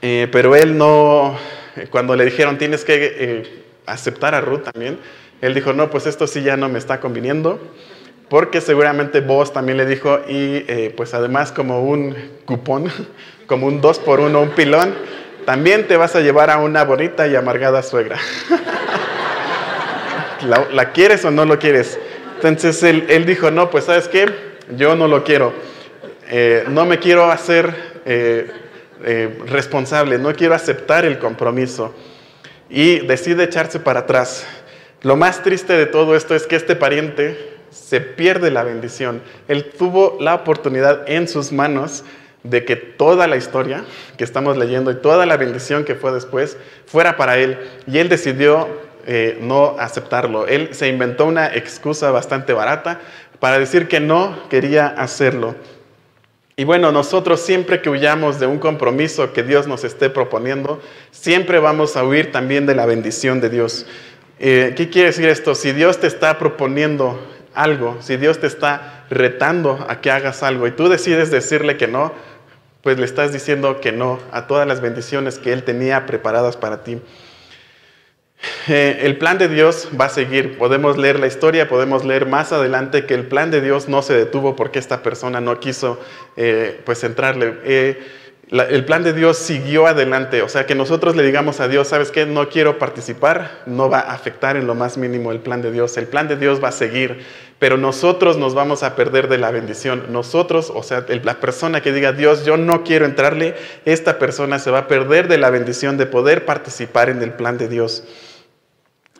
[0.00, 1.36] Eh, pero él no,
[1.90, 4.98] cuando le dijeron tienes que eh, aceptar a Ruth también,
[5.40, 7.58] él dijo, no, pues esto sí ya no me está conviniendo,
[8.28, 12.90] porque seguramente vos también le dijo, y eh, pues además como un cupón,
[13.46, 14.94] como un dos por uno, un pilón,
[15.44, 18.18] también te vas a llevar a una bonita y amargada suegra.
[20.72, 21.98] ¿La, quieres o no lo quieres?
[22.36, 24.26] Entonces él, él, dijo, no, pues sabes qué,
[24.76, 25.52] yo no lo quiero,
[26.68, 27.74] no me quiero hacer
[29.04, 31.94] eh, responsable, no quiero aceptar el compromiso
[32.68, 34.46] y decide echarse para atrás.
[35.02, 39.22] Lo más triste de todo esto es que este pariente se pierde la bendición.
[39.46, 42.04] Él tuvo la oportunidad en sus manos
[42.42, 43.84] de que toda la historia
[44.16, 46.56] que estamos leyendo y toda la bendición que fue después
[46.86, 47.58] fuera para él.
[47.86, 48.68] Y él decidió
[49.06, 50.46] eh, no aceptarlo.
[50.46, 53.00] Él se inventó una excusa bastante barata
[53.40, 55.54] para decir que no quería hacerlo.
[56.58, 61.60] Y bueno, nosotros siempre que huyamos de un compromiso que Dios nos esté proponiendo, siempre
[61.60, 63.86] vamos a huir también de la bendición de Dios.
[64.40, 65.54] Eh, ¿Qué quiere decir esto?
[65.54, 67.16] Si Dios te está proponiendo
[67.54, 71.86] algo, si Dios te está retando a que hagas algo y tú decides decirle que
[71.86, 72.12] no,
[72.82, 76.82] pues le estás diciendo que no a todas las bendiciones que Él tenía preparadas para
[76.82, 77.00] ti.
[78.68, 80.58] Eh, el plan de Dios va a seguir.
[80.58, 84.14] Podemos leer la historia, podemos leer más adelante que el plan de Dios no se
[84.14, 85.98] detuvo porque esta persona no quiso
[86.36, 87.58] eh, pues entrarle.
[87.64, 87.98] Eh,
[88.50, 90.40] el plan de Dios siguió adelante.
[90.42, 92.24] O sea, que nosotros le digamos a Dios, ¿sabes qué?
[92.24, 95.96] No quiero participar, no va a afectar en lo más mínimo el plan de Dios.
[95.98, 97.24] El plan de Dios va a seguir,
[97.58, 100.06] pero nosotros nos vamos a perder de la bendición.
[100.10, 104.70] Nosotros, o sea, la persona que diga, Dios, yo no quiero entrarle, esta persona se
[104.70, 108.04] va a perder de la bendición de poder participar en el plan de Dios.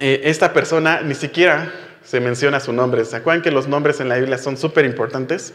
[0.00, 1.72] Eh, esta persona ni siquiera
[2.04, 3.04] se menciona su nombre.
[3.04, 5.54] ¿Se acuerdan que los nombres en la Biblia son súper importantes?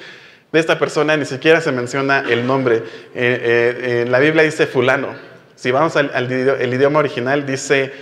[0.51, 2.77] De esta persona ni siquiera se menciona el nombre.
[2.77, 2.83] Eh,
[3.15, 5.09] eh, la Biblia dice fulano.
[5.55, 7.93] Si vamos al, idioma original dice,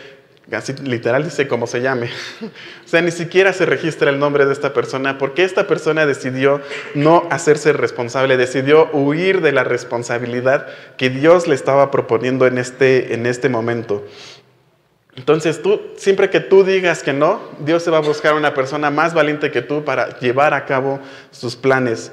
[0.51, 2.09] así literal dice cómo se llame.
[2.85, 6.59] o sea, ni siquiera se registra el nombre de esta persona porque esta persona decidió
[6.95, 13.13] no hacerse responsable, decidió huir de la responsabilidad que Dios le estaba proponiendo en este,
[13.13, 14.03] en este momento.
[15.15, 18.89] Entonces, tú, siempre que tú digas que no, Dios se va a buscar una persona
[18.89, 20.99] más valiente que tú para llevar a cabo
[21.31, 22.11] sus planes.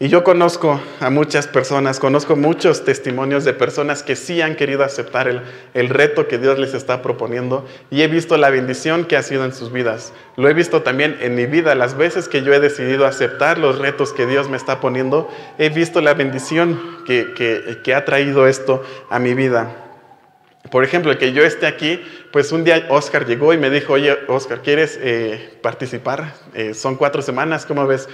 [0.00, 4.84] Y yo conozco a muchas personas, conozco muchos testimonios de personas que sí han querido
[4.84, 5.42] aceptar el,
[5.74, 9.44] el, reto que Dios les está proponiendo y he visto la bendición que ha sido
[9.44, 10.12] en sus vidas.
[10.36, 13.78] Lo he visto también en mi vida, las veces que yo he decidido aceptar los
[13.78, 18.46] retos que Dios me está poniendo, he visto la bendición que, que, que ha traído
[18.46, 19.87] esto a mi vida.
[20.70, 22.02] Por ejemplo, el que yo esté aquí,
[22.32, 26.34] pues un día Oscar llegó y me dijo, oye, Oscar, ¿quieres eh, participar?
[26.54, 28.08] Eh, son cuatro semanas, ¿cómo ves?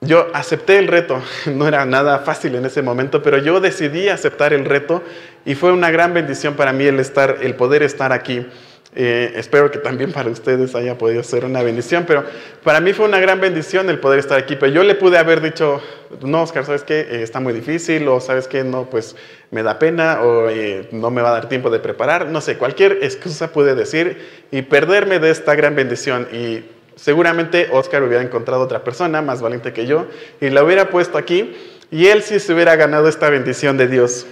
[0.00, 4.52] Yo acepté el reto, no era nada fácil en ese momento, pero yo decidí aceptar
[4.52, 5.02] el reto
[5.44, 8.46] y fue una gran bendición para mí el, estar, el poder estar aquí.
[8.94, 12.24] Eh, espero que también para ustedes haya podido ser una bendición, pero
[12.62, 14.56] para mí fue una gran bendición el poder estar aquí.
[14.56, 15.80] Pero yo le pude haber dicho,
[16.20, 17.00] no, Oscar, ¿sabes qué?
[17.00, 18.64] Eh, está muy difícil, o ¿sabes qué?
[18.64, 19.16] No, pues
[19.50, 22.26] me da pena, o eh, no me va a dar tiempo de preparar.
[22.26, 26.28] No sé, cualquier excusa pude decir y perderme de esta gran bendición.
[26.30, 26.64] Y
[26.96, 30.06] seguramente Oscar hubiera encontrado otra persona más valiente que yo
[30.40, 31.56] y la hubiera puesto aquí
[31.90, 34.26] y él sí se hubiera ganado esta bendición de Dios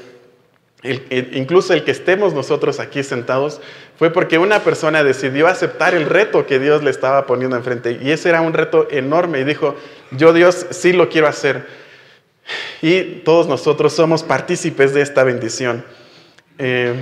[0.83, 3.61] incluso el que estemos nosotros aquí sentados
[3.99, 7.99] fue porque una persona decidió aceptar el reto que Dios le estaba poniendo enfrente.
[8.01, 9.77] Y ese era un reto enorme y dijo,
[10.11, 11.67] yo Dios sí lo quiero hacer.
[12.81, 15.85] Y todos nosotros somos partícipes de esta bendición.
[16.59, 16.95] Eh,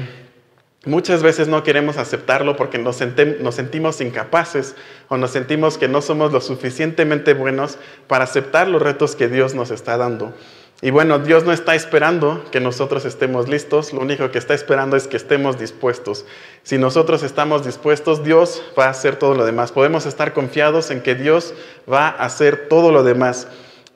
[0.85, 2.99] muchas veces no queremos aceptarlo porque nos,
[3.41, 4.75] nos sentimos incapaces
[5.09, 9.55] o nos sentimos que no somos lo suficientemente buenos para aceptar los retos que Dios
[9.55, 10.35] nos está dando.
[10.81, 14.97] Y bueno, Dios no está esperando que nosotros estemos listos, lo único que está esperando
[14.97, 16.25] es que estemos dispuestos.
[16.63, 19.73] Si nosotros estamos dispuestos, Dios va a hacer todo lo demás.
[19.73, 21.53] Podemos estar confiados en que Dios
[21.93, 23.49] va a hacer todo lo demás.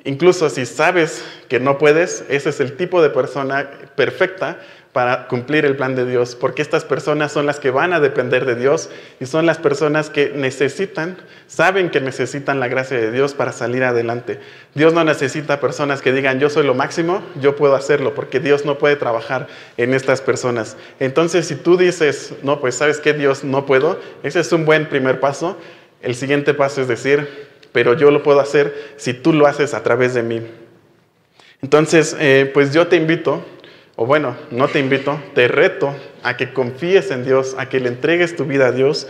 [0.03, 4.59] Incluso si sabes que no puedes, ese es el tipo de persona perfecta
[4.93, 8.45] para cumplir el plan de Dios, porque estas personas son las que van a depender
[8.45, 13.33] de Dios y son las personas que necesitan, saben que necesitan la gracia de Dios
[13.33, 14.39] para salir adelante.
[14.75, 18.67] Dios no necesita personas que digan, yo soy lo máximo, yo puedo hacerlo, porque Dios
[18.67, 20.77] no puede trabajar en estas personas.
[21.01, 24.91] Entonces, si tú dices, no, pues sabes que Dios no puedo, ese es un buen
[24.91, 25.57] primer paso.
[26.03, 29.83] El siguiente paso es decir, pero yo lo puedo hacer si tú lo haces a
[29.83, 30.43] través de mí.
[31.63, 33.43] Entonces, eh, pues yo te invito
[33.97, 37.89] o bueno, no te invito, te reto a que confíes en Dios, a que le
[37.89, 39.07] entregues tu vida a Dios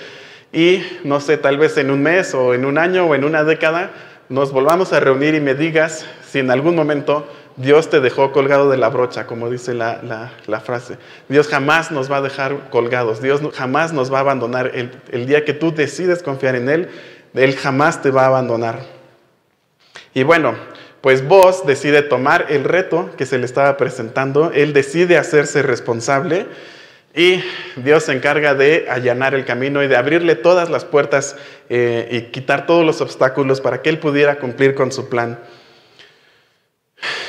[0.52, 3.44] y no sé, tal vez en un mes o en un año o en una
[3.44, 3.90] década
[4.28, 8.70] nos volvamos a reunir y me digas si en algún momento Dios te dejó colgado
[8.70, 10.30] de la brocha, como dice la,
[10.64, 10.96] frase.
[11.28, 14.72] Dios jamás nos va a dejar colgados, Dios jamás nos va a abandonar.
[14.74, 16.88] El, día que tú decides confiar en Él,
[17.34, 18.80] Él jamás te va a abandonar.
[20.14, 20.54] Y bueno,
[21.02, 26.46] pues vos decide tomar el reto que se le estaba presentando, él decide hacerse responsable
[27.14, 27.42] y
[27.76, 31.36] Dios se encarga de allanar el camino y de abrirle todas las puertas
[31.68, 35.38] eh, y quitar todos los obstáculos para que él pudiera cumplir con su plan.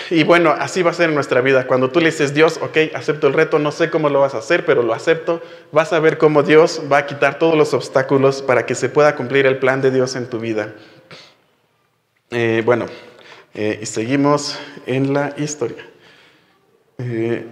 [0.09, 1.65] Y bueno, así va a ser en nuestra vida.
[1.65, 4.38] Cuando tú le dices, Dios, ok, acepto el reto, no sé cómo lo vas a
[4.38, 8.43] hacer, pero lo acepto, vas a ver cómo Dios va a quitar todos los obstáculos
[8.43, 10.73] para que se pueda cumplir el plan de Dios en tu vida.
[12.29, 12.86] Eh, bueno,
[13.53, 15.85] eh, y seguimos en la historia.
[16.99, 17.45] Eh,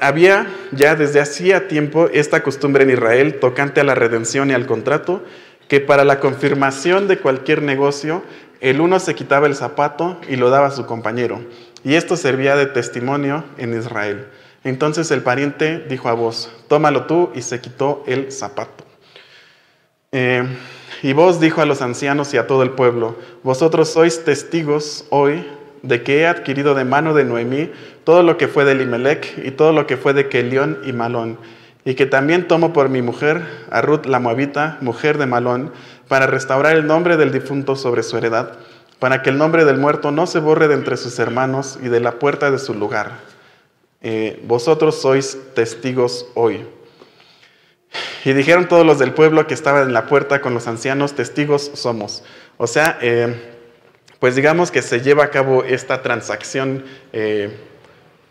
[0.00, 4.66] había ya desde hacía tiempo esta costumbre en Israel tocante a la redención y al
[4.66, 5.22] contrato,
[5.68, 8.22] que para la confirmación de cualquier negocio,
[8.60, 11.44] el uno se quitaba el zapato y lo daba a su compañero.
[11.84, 14.26] Y esto servía de testimonio en Israel.
[14.64, 18.84] Entonces el pariente dijo a vos, tómalo tú, y se quitó el zapato.
[20.10, 20.44] Eh,
[21.02, 25.44] y vos dijo a los ancianos y a todo el pueblo, vosotros sois testigos hoy
[25.82, 27.70] de que he adquirido de mano de Noemí
[28.04, 31.38] todo lo que fue de Limelec y todo lo que fue de Kelión y Malón,
[31.84, 35.72] y que también tomo por mi mujer a Ruth la Moabita, mujer de Malón,
[36.08, 38.52] para restaurar el nombre del difunto sobre su heredad,
[38.98, 42.00] para que el nombre del muerto no se borre de entre sus hermanos y de
[42.00, 43.12] la puerta de su lugar.
[44.00, 46.64] Eh, vosotros sois testigos hoy.
[48.24, 51.70] Y dijeron todos los del pueblo que estaban en la puerta con los ancianos, testigos
[51.74, 52.24] somos.
[52.56, 53.34] O sea, eh,
[54.18, 57.56] pues digamos que se lleva a cabo esta transacción, eh,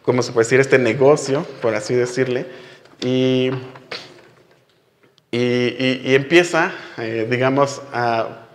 [0.04, 0.60] ¿cómo se puede decir?
[0.60, 2.46] Este negocio, por así decirle,
[3.02, 3.52] y,
[5.32, 8.47] y, empieza, eh, digamos, a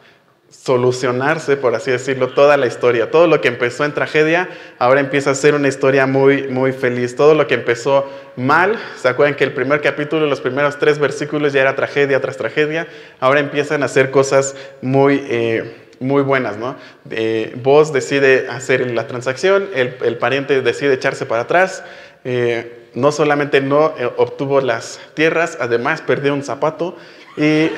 [0.64, 3.10] solucionarse, por así decirlo, toda la historia.
[3.10, 4.48] Todo lo que empezó en tragedia,
[4.78, 7.16] ahora empieza a ser una historia muy, muy feliz.
[7.16, 11.52] Todo lo que empezó mal, ¿se acuerdan que el primer capítulo, los primeros tres versículos
[11.52, 12.86] ya era tragedia tras tragedia?
[13.18, 16.76] Ahora empiezan a hacer cosas muy, eh, muy buenas, ¿no?
[17.10, 21.82] Eh, vos decide hacer la transacción, el, pariente decide echarse para atrás.
[22.24, 26.96] Eh, no solamente no obtuvo las tierras, además perdió un zapato
[27.36, 27.68] y,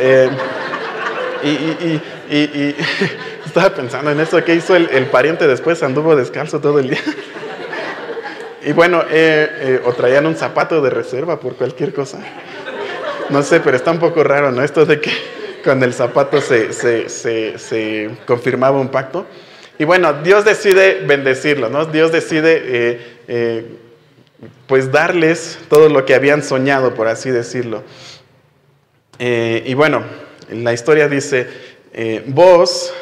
[3.46, 5.82] estaba pensando en eso, ¿qué hizo el, pariente después?
[5.82, 7.02] Anduvo descalzo todo el día.
[8.66, 12.18] Y bueno, eh, eh, o traían un zapato de reserva por cualquier cosa.
[13.28, 14.64] No sé, pero está un poco raro, ¿no?
[14.64, 15.10] Esto de que
[15.62, 19.26] con el zapato se, se, confirmaba un pacto.
[19.78, 21.84] Y bueno, Dios decide bendecirlo, ¿no?
[21.84, 22.62] Dios decide,
[23.28, 23.66] eh,
[24.66, 27.82] pues, darles todo lo que habían soñado, por así decirlo.
[29.18, 30.04] y bueno,
[30.50, 31.48] la historia dice,
[31.94, 32.92] eh, vos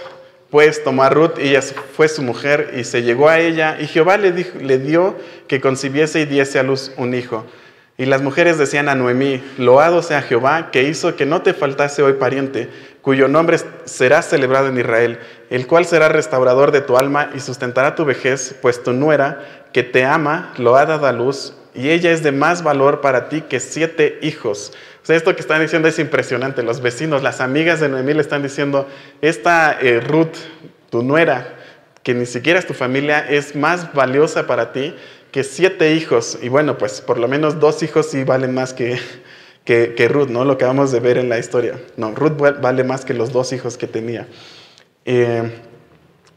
[0.50, 4.18] pues tomó Ruth y ella fue su mujer y se llegó a ella y Jehová
[4.18, 5.16] le, dijo, le dio
[5.48, 7.46] que concibiese y diese a luz un hijo.
[7.96, 12.02] Y las mujeres decían a Noemí, loado sea Jehová, que hizo que no te faltase
[12.02, 12.68] hoy pariente,
[13.00, 17.94] cuyo nombre será celebrado en Israel, el cual será restaurador de tu alma y sustentará
[17.94, 22.10] tu vejez, pues tu nuera, que te ama, lo ha dado a luz, y ella
[22.10, 24.72] es de más valor para ti que siete hijos.
[25.02, 26.62] O sea, esto que están diciendo es impresionante.
[26.62, 28.86] Los vecinos, las amigas de Noemí le están diciendo,
[29.20, 30.36] esta eh, Ruth,
[30.90, 31.56] tu nuera,
[32.02, 34.94] que ni siquiera es tu familia, es más valiosa para ti
[35.32, 36.38] que siete hijos.
[36.42, 38.98] Y bueno, pues por lo menos dos hijos sí valen más que,
[39.64, 40.44] que, Ruth, ¿no?
[40.44, 41.80] Lo que vamos de ver en la historia.
[41.96, 44.28] No, Ruth vale más que los dos hijos que tenía.
[45.04, 45.50] Eh,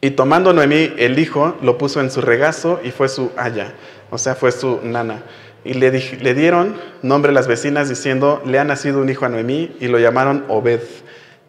[0.01, 3.73] y tomando Noemí el hijo, lo puso en su regazo y fue su haya,
[4.09, 5.23] o sea, fue su nana.
[5.63, 9.29] Y le, le dieron nombre a las vecinas diciendo, le ha nacido un hijo a
[9.29, 10.81] Noemí y lo llamaron Obed.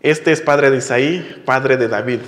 [0.03, 2.21] Este es padre de Isaí, padre de David.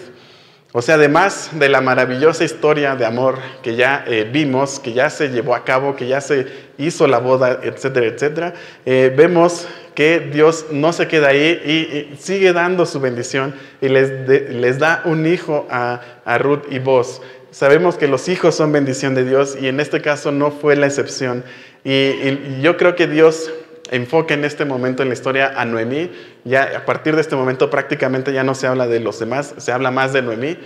[0.73, 5.09] O sea, además de la maravillosa historia de amor que ya eh, vimos, que ya
[5.09, 10.21] se llevó a cabo, que ya se hizo la boda, etcétera, etcétera, eh, vemos que
[10.21, 15.27] Dios no se queda ahí y, sigue dando su bendición y les, les da un
[15.27, 16.01] hijo a,
[16.39, 17.23] Ruth y vos.
[17.51, 20.87] Sabemos que los hijos son bendición de Dios y en este caso no fue la
[20.87, 21.45] excepción.
[21.85, 23.51] y yo creo que Dios
[23.91, 26.11] enfoque en este momento en la historia a Noemí.
[26.45, 29.73] Ya a partir de este momento prácticamente ya no se habla de los demás, se
[29.73, 30.57] habla más de Noemí,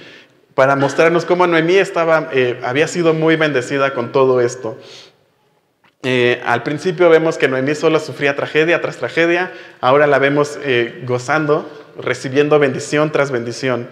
[0.55, 4.79] para mostrarnos cómo Noemí estaba, eh, había sido muy bendecida con todo esto.
[6.05, 11.03] Eh, al principio vemos que Noemí solo sufría tragedia tras tragedia, ahora la vemos eh,
[11.07, 13.89] gozando, recibiendo bendición tras bendición.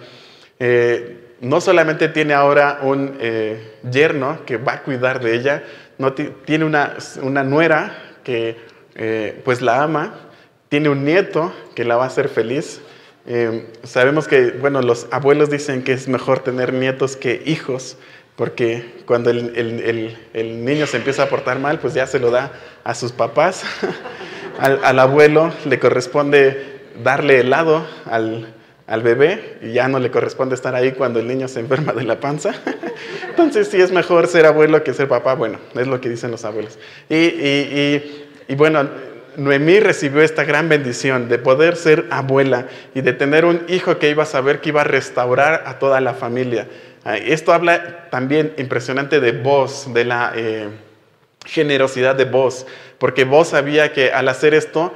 [1.41, 3.17] No solamente tiene ahora un
[3.89, 5.63] yerno que va a cuidar de ella,
[5.97, 8.57] no tiene una, una nuera que
[8.95, 10.13] eh, pues la ama,
[10.69, 12.81] tiene un nieto que la va a hacer feliz.
[13.25, 17.97] Eh, sabemos que, bueno, los abuelos dicen que es mejor tener nietos que hijos,
[18.35, 20.17] porque cuando el,
[20.65, 22.51] niño se empieza a portar mal, pues ya se lo da
[22.83, 23.63] a sus papás.
[24.59, 28.53] al, abuelo le corresponde darle helado al,
[28.87, 32.19] bebé y ya no le corresponde estar ahí cuando el niño se enferma de la
[32.19, 32.53] panza.
[33.29, 35.35] Entonces sí es mejor ser abuelo que ser papá.
[35.35, 36.77] Bueno, es lo que dicen los abuelos.
[37.09, 38.01] y
[38.51, 38.89] y bueno,
[39.37, 44.09] Noemí recibió esta gran bendición de poder ser abuela y de tener un hijo que
[44.09, 46.67] iba a saber que iba a restaurar a toda la familia.
[47.05, 50.67] Ah, esto habla también impresionante de vos, de la eh,
[51.45, 52.67] generosidad de vos,
[52.97, 54.93] porque vos sabía que al hacer esto,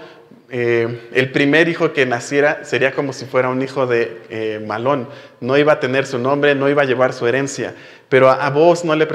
[0.50, 5.10] eh, el primer hijo que naciera sería como si fuera un hijo de eh, Malón.
[5.42, 7.76] No iba a tener su nombre, no iba a llevar su herencia.
[8.10, 9.06] Pero a, vos no le,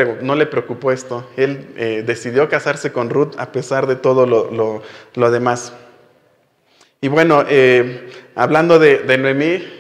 [0.47, 1.29] preocupó esto.
[1.37, 5.73] Él eh, decidió casarse con Ruth a pesar de todo lo, demás.
[7.01, 7.45] Y bueno,
[8.35, 9.80] hablando de, de Noemí,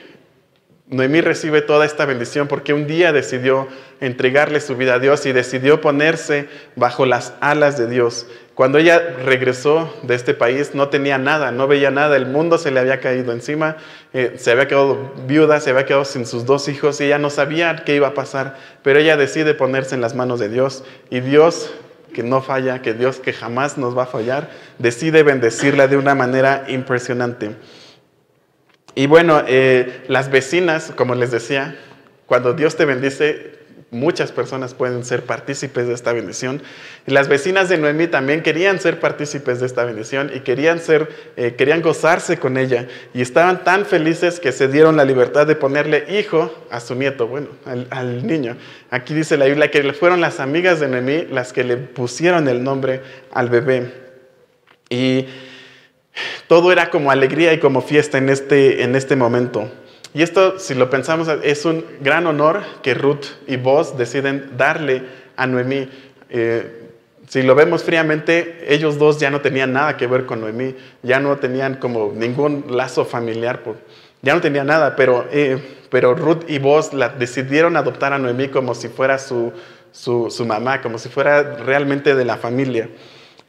[0.91, 3.69] Noemí recibe toda esta bendición porque un día decidió
[4.01, 8.27] entregarle su vida a Dios y decidió ponerse bajo las alas de Dios.
[8.57, 12.73] Cuando ella regresó de este país no tenía nada, no veía nada, el mundo se
[12.73, 13.77] le había caído encima,
[14.13, 17.31] eh, se había quedado viuda, se había quedado sin sus dos hijos y ella no
[17.31, 21.21] sabía qué iba a pasar, pero ella decide ponerse en las manos de Dios y
[21.21, 21.73] Dios
[22.13, 24.51] que no falla, que Dios que jamás nos va a fallar,
[24.81, 27.53] decide bendecirla de una manera impresionante.
[28.95, 31.77] Y bueno, eh, las vecinas, como les decía,
[32.27, 36.63] cuando Dios te bendice, muchas personas pueden ser partícipes de esta bendición.
[37.07, 41.09] Y las vecinas de Noemí también querían ser partícipes de esta bendición y querían, ser,
[41.37, 42.87] eh, querían gozarse con ella.
[43.15, 47.27] Y estaban tan felices que se dieron la libertad de ponerle hijo a su nieto,
[47.27, 47.49] bueno,
[47.91, 48.57] al, niño.
[48.91, 52.63] Aquí dice la Biblia que fueron las amigas de Noemí las que le pusieron el
[52.63, 53.93] nombre al bebé.
[54.89, 55.27] Y
[56.47, 59.71] todo era como alegría y como fiesta en este, en este momento.
[60.13, 65.03] Y esto, si lo pensamos, es un gran honor que Ruth y vos deciden darle
[65.37, 65.89] a Noemí.
[66.29, 66.81] Eh,
[67.29, 71.21] si lo vemos fríamente, ellos dos ya no tenían nada que ver con Noemí, ya
[71.21, 73.63] no tenían como ningún lazo familiar,
[74.21, 75.59] ya no tenían nada, pero, eh,
[75.91, 79.53] pero Ruth y vos la, decidieron adoptar a Noemí como si fuera su,
[79.93, 82.89] su, su mamá, como si fuera realmente de la familia.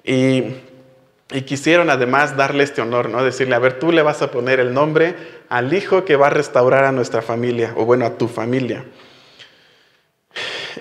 [0.04, 0.44] Y
[1.34, 3.24] y quisieron además darle este honor, ¿no?
[3.24, 5.16] Decirle, a ver, tú le vas a poner el nombre
[5.50, 8.86] al hijo que va a restaurar a nuestra familia, o bueno, a tu familia.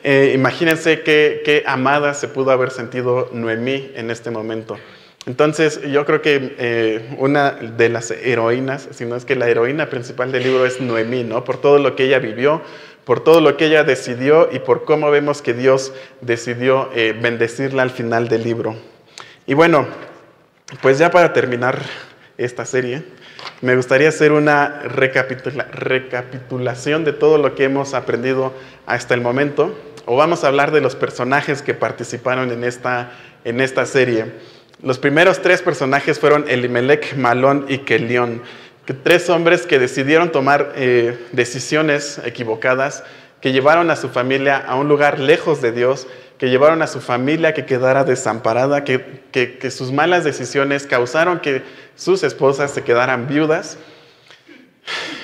[0.02, 4.78] Eh, imagínense qué, amada se pudo haber sentido Noemí en este momento.
[5.26, 9.90] Entonces, yo creo que eh, una de las heroínas, si no es que la heroína
[9.90, 11.44] principal del libro es Noemí, ¿no?
[11.44, 12.62] Por todo lo que ella vivió,
[13.04, 17.82] por todo lo que ella decidió y por cómo vemos que Dios decidió eh, bendecirla
[17.82, 18.76] al final del libro.
[19.46, 19.86] Y bueno,
[20.82, 21.80] pues ya para terminar
[22.38, 23.02] esta serie,
[23.60, 28.54] me gustaría hacer una recapitulación de todo lo que hemos aprendido
[28.86, 33.12] hasta el momento, o vamos a hablar de los personajes que participaron en esta,
[33.44, 34.26] en esta serie.
[34.82, 38.42] Los primeros tres personajes fueron Elimelech, Malón y Kelión,
[39.02, 43.04] tres hombres que decidieron tomar eh, decisiones equivocadas,
[43.40, 46.06] que llevaron a su familia a un lugar lejos de Dios,
[46.38, 51.62] que llevaron a su familia que quedara desamparada, que, sus malas decisiones causaron que
[51.96, 53.78] sus esposas se quedaran viudas.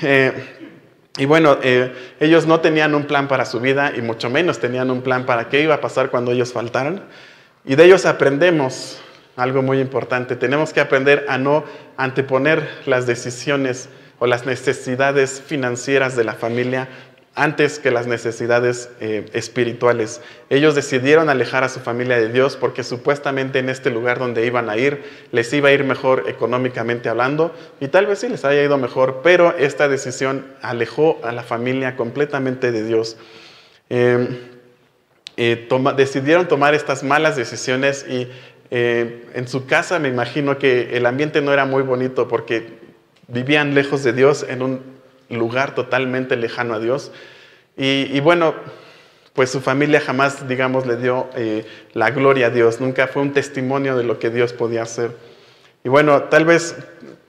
[0.03, 0.33] Eh,
[1.19, 4.91] y bueno, eh, ellos no tenían un plan para su vida y mucho menos tenían
[4.91, 7.03] un plan para qué iba a pasar cuando ellos faltaran.
[7.64, 9.01] Y de ellos aprendemos
[9.37, 10.37] algo muy importante.
[10.37, 11.64] Tenemos que aprender a no
[11.97, 13.89] anteponer las decisiones
[14.19, 16.89] o las necesidades financieras de la familia
[17.37, 20.22] antes que las necesidades eh, espirituales.
[20.49, 24.70] Ellos decidieron alejar a su familia de Dios porque supuestamente en este lugar donde iban
[24.70, 28.62] a ir les iba a ir mejor económicamente hablando y tal vez sí les haya
[28.62, 33.18] ido mejor, pero esta decisión alejó a la familia completamente de Dios.
[33.91, 34.28] Em,
[35.37, 38.28] eh, decidieron tomar estas malas decisiones y
[38.70, 42.78] eh, en su casa me imagino que el ambiente no era muy bonito porque
[43.28, 44.96] vivían lejos de Dios en un
[45.31, 47.12] lugar totalmente lejano a Dios.
[47.77, 48.55] Y, bueno,
[49.35, 53.33] pues su familia jamás, digamos, le dio eh, la gloria a Dios, nunca fue un
[53.35, 55.11] testimonio de lo que Dios podía hacer.
[55.85, 56.74] Y bueno, tal vez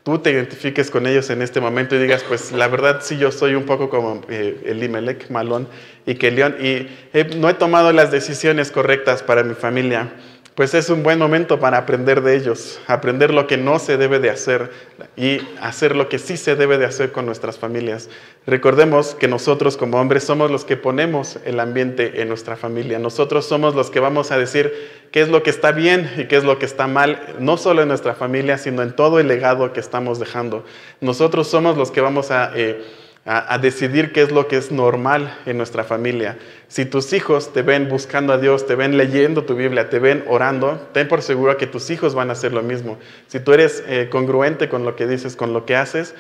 [0.03, 3.29] tú te identifiques con ellos en este momento y digas, pues la verdad sí, yo
[3.29, 5.67] soy un poco como eh, Elimelech, Malón
[6.05, 6.87] y Kelión, y
[7.35, 10.13] no he tomado las decisiones correctas para mi familia
[10.57, 14.17] pues es un buen momento para aprender de ellos, aprender lo que no se debe
[14.17, 14.71] de hacer
[15.15, 18.09] y hacer lo que sí se debe de hacer con nuestras familias.
[18.47, 22.97] Recordemos que nosotros como hombres somos los que ponemos el ambiente en nuestra familia.
[22.97, 24.73] Nosotros somos los que vamos a decir
[25.11, 27.83] qué es lo que está bien y qué es lo que está mal, no solo
[27.83, 30.65] en nuestra familia, sino en todo el legado que estamos dejando.
[31.01, 32.51] Nosotros somos los que vamos a...
[32.55, 32.83] Eh,
[33.30, 36.38] a, decidir qué es lo que es normal en nuestra familia.
[36.69, 40.23] Si tus hijos te ven buscando a Dios, te ven leyendo tu Biblia, te ven
[40.28, 42.97] orando, ten por seguro que tus hijos van a hacer lo mismo.
[43.28, 46.15] Si tú eres eh, congruente con lo que dices, con lo que haces,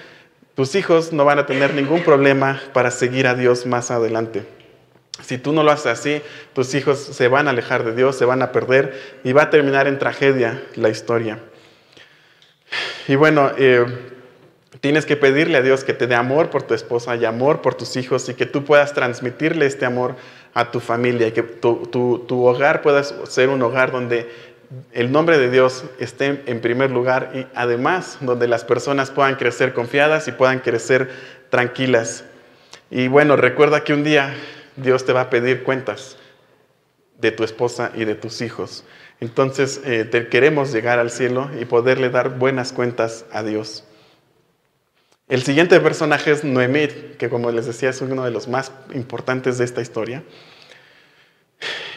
[0.53, 4.43] tus hijos no van a tener ningún problema para seguir a Dios más adelante.
[5.23, 6.21] Si tú no lo haces así,
[6.53, 9.49] tus hijos se van a alejar de Dios, se van a perder y va a
[9.49, 11.39] terminar en tragedia la historia.
[13.07, 13.85] Y bueno, eh,
[14.81, 17.75] Tienes que pedirle a Dios que te dé amor por tu esposa y amor por
[17.75, 20.15] tus hijos y que tú puedas transmitirle este amor
[20.53, 24.29] a tu familia y que tu, hogar pueda ser un hogar donde
[24.91, 29.73] el nombre de Dios esté en primer lugar y además donde las personas puedan crecer
[29.73, 31.09] confiadas y puedan crecer
[31.49, 32.25] tranquilas.
[32.91, 34.35] Y bueno, recuerda que un día
[34.75, 36.17] Dios te va a pedir cuentas
[37.17, 38.83] de tu esposa y de tus hijos.
[39.19, 43.86] Entonces, eh, te queremos llegar al cielo y poderle dar buenas cuentas a Dios.
[45.29, 49.57] El siguiente personaje es Noemí, que como les decía es uno de los más importantes
[49.57, 50.23] de esta historia.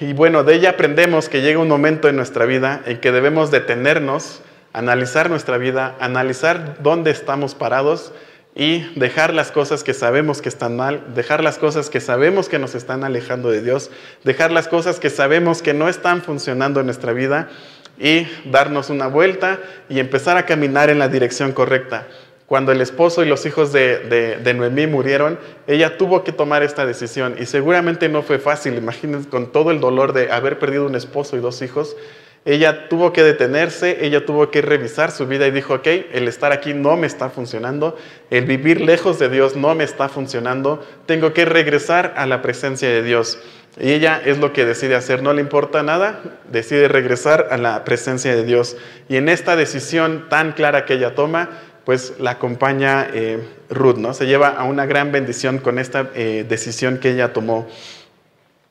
[0.00, 3.52] Y bueno, de ella aprendemos que llega un momento en nuestra vida en que debemos
[3.52, 4.40] detenernos,
[4.72, 8.12] analizar nuestra vida, analizar dónde estamos parados
[8.56, 12.58] y dejar las cosas que sabemos que están mal, dejar las cosas que sabemos que
[12.58, 13.92] nos están alejando de Dios,
[14.24, 17.48] dejar las cosas que sabemos que no están funcionando en nuestra vida
[17.96, 22.08] y darnos una vuelta y empezar a caminar en la dirección correcta.
[22.50, 25.38] Cuando el esposo y los hijos de, Noemí murieron,
[25.68, 28.74] ella tuvo que tomar esta decisión y seguramente no fue fácil.
[28.74, 31.96] Imagínense con todo el dolor de haber perdido un esposo y dos hijos.
[32.44, 36.50] Ella tuvo que detenerse, ella tuvo que revisar su vida y dijo, ok, el estar
[36.50, 37.96] aquí no me está funcionando,
[38.30, 42.88] el vivir lejos de Dios no me está funcionando, tengo que regresar a la presencia
[42.88, 43.38] de Dios.
[43.78, 46.20] Y ella es lo que decide hacer, no le importa nada,
[46.50, 48.76] decide regresar a la presencia de Dios.
[49.08, 51.50] Y en esta decisión tan clara que ella toma,
[51.84, 54.14] pues la acompaña eh, Ruth, ¿no?
[54.14, 57.66] Se lleva a una gran bendición con esta eh, decisión que ella tomó.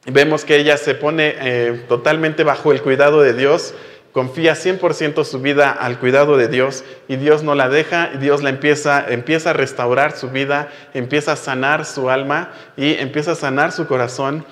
[0.06, 3.74] Vemos que ella se pone eh, totalmente bajo el cuidado de Dios,
[4.12, 8.50] confía 100% su vida al cuidado de Dios y Dios no la deja, Dios la
[8.50, 13.72] empieza, empieza a restaurar su vida, empieza a sanar su alma y empieza a sanar
[13.72, 14.46] su corazón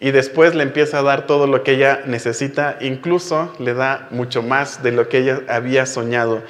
[0.00, 4.42] y después le empieza a dar todo lo que ella necesita, incluso le da mucho
[4.42, 6.42] más de lo que ella había soñado,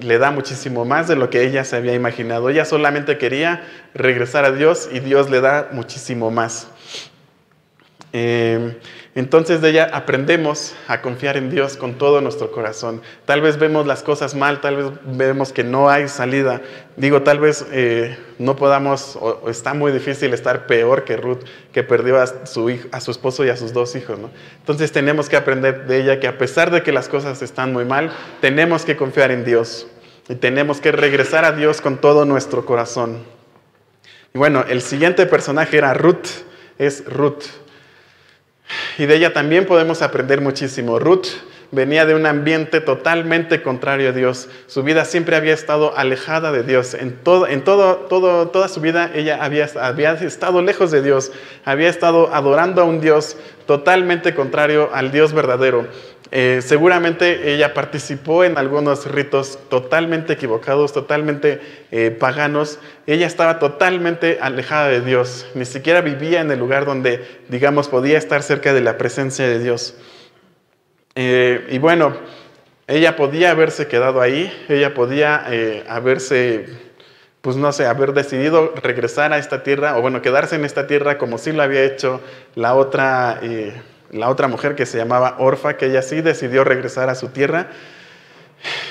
[0.00, 2.50] le da muchísimo más de lo que ella se había imaginado.
[2.50, 3.62] Ella solamente quería
[3.94, 6.68] regresar a Dios y Dios le da muchísimo más.
[8.12, 8.76] Eh,
[9.16, 13.02] entonces de ella aprendemos a confiar en Dios con todo nuestro corazón.
[13.24, 16.60] Tal vez vemos las cosas mal, tal vez vemos que no hay salida.
[16.96, 21.40] Digo, tal vez eh, no podamos, o, está muy difícil estar peor que Ruth,
[21.72, 24.16] que perdió a su, esposo y a sus dos hijos.
[24.58, 27.84] Entonces tenemos que aprender de ella que a pesar de que las cosas están muy
[27.84, 29.88] mal, tenemos que confiar en Dios
[30.28, 33.24] y tenemos que regresar a Dios con todo nuestro corazón.
[34.32, 36.28] Y bueno, el siguiente personaje era Ruth,
[36.78, 37.46] es Ruth.
[38.98, 40.98] Y de ella también podemos aprender muchísimo.
[40.98, 41.26] Ruth
[41.72, 44.48] venía de un ambiente totalmente contrario a Dios.
[44.66, 46.94] Su vida siempre había estado alejada de Dios.
[46.94, 51.32] En, todo, en todo, toda su vida ella había, había estado lejos de Dios,
[51.64, 55.86] había estado adorando a un Dios totalmente contrario al Dios verdadero.
[56.32, 61.60] Eh, seguramente ella participó en algunos ritos totalmente equivocados, totalmente
[61.90, 62.78] eh, paganos.
[63.06, 65.46] Ella estaba totalmente alejada de Dios.
[65.54, 69.58] Ni siquiera vivía en el lugar donde, digamos, podía estar cerca de la presencia de
[69.58, 69.96] Dios.
[71.14, 72.16] Eh, y bueno,
[72.86, 75.46] ella podía haberse quedado ahí, ella podía
[75.88, 76.66] haberse,
[77.40, 81.18] pues no sé, haber decidido regresar a esta tierra, o bueno, quedarse en esta tierra
[81.18, 82.20] como sí lo había hecho
[82.54, 83.40] la otra
[84.12, 87.68] la otra mujer que se llamaba Orfa, que ella sí decidió regresar a su tierra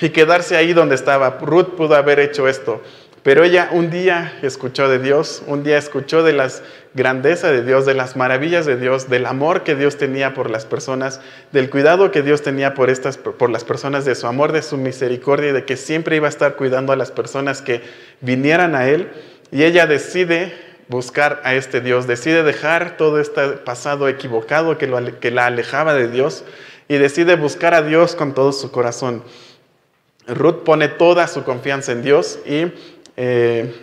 [0.02, 1.38] y quedarse ahí donde estaba.
[1.42, 2.82] Ruth pudo haber hecho esto,
[3.30, 6.64] pero ella un día escuchó de Dios, un día escuchó de las
[6.96, 10.66] grandezas de Dios, de las maravillas de Dios, del amor que Dios tenía por las
[10.66, 11.22] personas,
[11.52, 14.78] del cuidado que Dios tenía por, estas, por las personas, de su amor, de su
[14.78, 17.84] misericordia y de que siempre iba a estar cuidando a las personas que
[18.22, 19.12] vinieran a Él.
[19.52, 20.52] Y ella decide
[20.88, 26.46] buscar a este Dios, decide dejar todo este pasado equivocado que la alejaba de Dios
[26.88, 29.22] y decide buscar a Dios con todo su corazón.
[30.30, 32.72] Ruth pone toda su confianza en Dios y,
[33.22, 33.74] eh,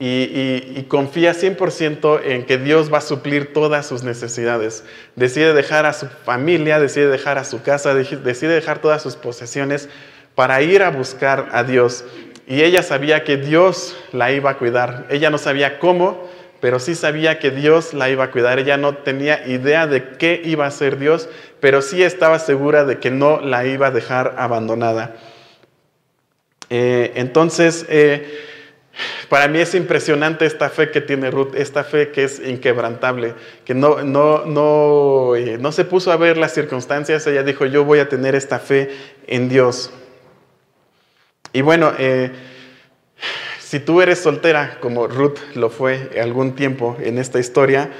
[0.00, 4.82] y, y, confía 100% en que Dios va a suplir todas sus necesidades.
[5.14, 9.88] Decide dejar a su familia, decide dejar a su casa, decide dejar todas sus posesiones
[10.34, 12.04] para ir a buscar a Dios.
[12.48, 15.06] Y ella sabía que Dios la iba a cuidar.
[15.08, 16.28] Ella no sabía cómo,
[16.60, 18.58] pero sí sabía que Dios la iba a cuidar.
[18.58, 21.28] Ella no tenía idea de qué iba a hacer Dios,
[21.60, 25.14] pero sí estaba segura de que no la iba a dejar abandonada.
[26.70, 28.46] Eh, entonces, eh,
[29.28, 33.74] para mí es impresionante esta fe que tiene Ruth, esta fe que es inquebrantable, que
[33.74, 37.98] no, no, no, eh, no se puso a ver las circunstancias, ella dijo, yo voy
[37.98, 38.90] a tener esta fe
[39.26, 39.90] en Dios.
[41.52, 41.92] Y bueno,
[43.58, 47.90] si tú eres soltera, como Ruth lo fue algún tiempo en esta historia,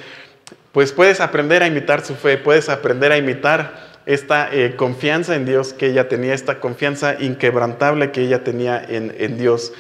[0.71, 5.47] pues puedes aprender a imitar su fe, puedes aprender a imitar esta eh, confianza en
[5.47, 9.73] Dios que ella tenía, esta confianza inquebrantable que ella tenía en, en Dios.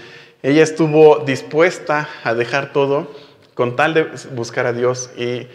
[0.44, 3.12] Ella estuvo dispuesta a dejar todo
[3.54, 5.48] con tal de buscar a Dios y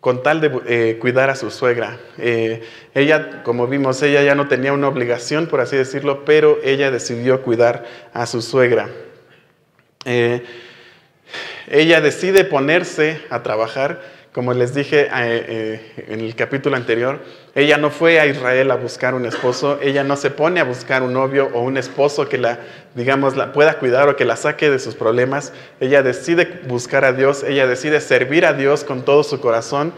[0.00, 1.98] con tal de eh, cuidar a su suegra.
[2.18, 2.62] Eh,
[2.94, 7.40] ella, como vimos, ella ya no tenía una obligación, por así decirlo, pero ella decidió
[7.40, 8.90] cuidar a su suegra.
[11.68, 17.18] Ella decide ponerse a trabajar como les dije eh, eh, en el capítulo anterior,
[17.54, 21.02] ella no fue a Israel a buscar un esposo, ella no se pone a buscar
[21.02, 22.60] un novio o un esposo que la,
[22.94, 25.52] digamos, la pueda cuidar o que la saque de sus problemas.
[25.80, 29.92] Ella decide buscar a Dios, ella decide servir a Dios con todo su corazón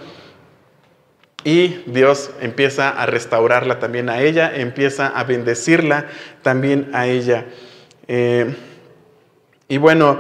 [1.45, 6.07] y Dios empieza a restaurarla también a ella, empieza a bendecirla
[6.41, 7.45] también a ella.
[8.09, 8.55] Eh,
[9.69, 10.19] y bueno,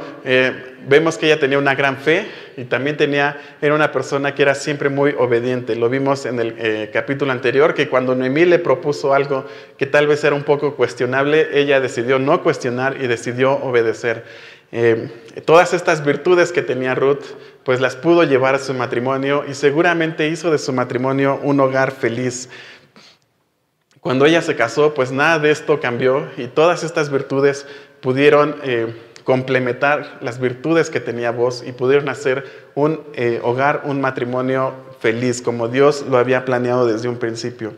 [0.86, 2.26] vemos que ella tenía una gran fe,
[2.56, 5.76] y también tenía, era una persona que era siempre muy obediente.
[5.76, 9.46] Lo vimos en el eh, capítulo anterior, que cuando Noemí le propuso algo
[9.78, 14.24] que tal vez era un poco cuestionable, ella decidió no cuestionar y decidió obedecer.
[14.70, 15.08] Eh,
[15.44, 17.24] todas estas virtudes que tenía Ruth,
[17.64, 21.92] pues las pudo llevar a su matrimonio y seguramente hizo de su matrimonio un hogar
[21.92, 22.48] feliz.
[24.00, 27.66] Cuando ella se casó, pues nada de esto cambió y todas estas virtudes
[28.00, 28.56] pudieron...
[28.64, 28.94] Eh,
[29.24, 32.44] complementar las virtudes que tenía vos y pudieron hacer
[32.74, 37.74] un eh, hogar, un matrimonio feliz, como Dios lo había planeado desde un principio.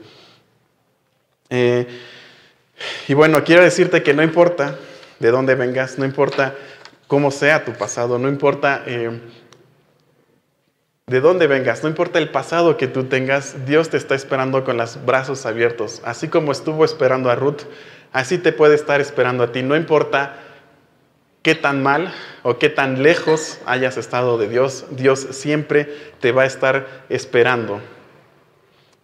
[1.50, 1.86] Eh,
[3.08, 4.76] y bueno, quiero decirte que no importa
[5.20, 6.54] de dónde vengas, no importa
[7.06, 9.20] cómo sea tu pasado, no importa eh,
[11.06, 14.78] de dónde vengas, no importa el pasado que tú tengas, Dios te está esperando con
[14.78, 16.00] los brazos abiertos.
[16.04, 17.62] Así como estuvo esperando a Ruth,
[18.12, 19.62] así te puede estar esperando a ti.
[19.62, 20.43] No importa
[21.44, 26.42] qué tan mal o qué tan lejos hayas estado de Dios, Dios siempre te va
[26.42, 27.80] a estar esperando.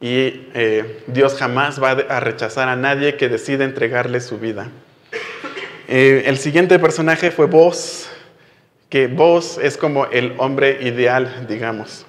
[0.00, 4.68] Y eh, Dios jamás va a rechazar a nadie que decida entregarle su vida.
[5.86, 8.08] Eh, el siguiente personaje fue Vos,
[8.88, 12.06] que Vos es como el hombre ideal, digamos.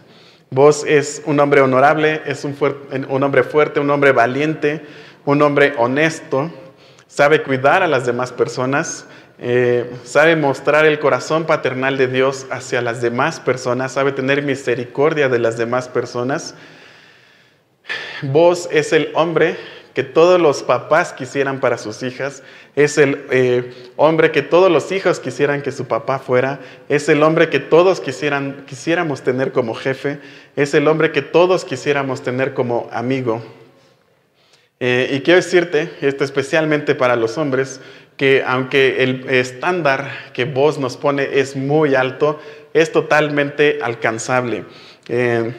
[0.50, 2.56] Vos es un hombre honorable, es un,
[3.10, 4.82] un hombre fuerte, un hombre valiente,
[5.26, 6.50] un hombre honesto,
[7.08, 9.06] sabe cuidar a las demás personas,
[9.44, 15.30] eh, sabe mostrar el corazón paternal de Dios hacia las demás personas, sabe tener misericordia
[15.30, 16.54] de las demás personas.
[18.22, 19.58] Vos es el hombre
[19.96, 22.44] que todos los papás quisieran para sus hijas,
[22.76, 27.24] es el eh, hombre que todos los hijos quisieran que su papá fuera, es el
[27.24, 30.20] hombre que todos quisieran, quisiéramos tener como jefe,
[30.56, 33.42] es el hombre que todos quisiéramos tener como amigo.
[34.84, 37.82] Eh, y quiero decirte, esto especialmente para los hombres,
[38.18, 42.39] que aunque el estándar que vos nos pone es muy alto,
[42.74, 44.66] es totalmente alcanzable.
[45.09, 45.53] Eh,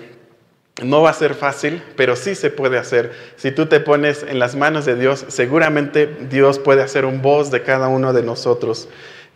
[0.82, 3.12] no va a ser fácil, pero sí se puede hacer.
[3.36, 7.50] Si tú te pones en las manos de Dios, seguramente Dios puede hacer un voz
[7.50, 8.88] de cada uno de nosotros.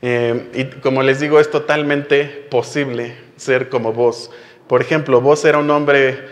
[0.03, 4.31] Eh, y como les digo, es totalmente posible ser como vos.
[4.67, 6.27] Por ejemplo, vos era un hombre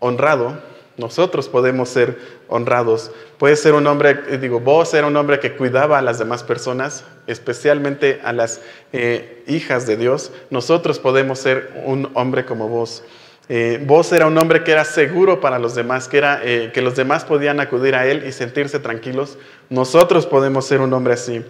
[0.00, 0.60] honrado,
[0.96, 2.18] nosotros podemos ser
[2.50, 3.10] honrados.
[3.38, 7.04] Puede ser un hombre, digo, vos era un hombre que cuidaba a las demás personas,
[7.26, 8.60] especialmente a las
[8.92, 10.32] eh, hijas de Dios.
[10.50, 13.02] Nosotros podemos ser un hombre como vos.
[13.48, 16.82] Eh, vos era un hombre que era seguro para los demás, que, era, eh, que
[16.82, 19.38] los demás podían acudir a él y sentirse tranquilos.
[19.70, 21.44] Nosotros podemos ser un hombre así.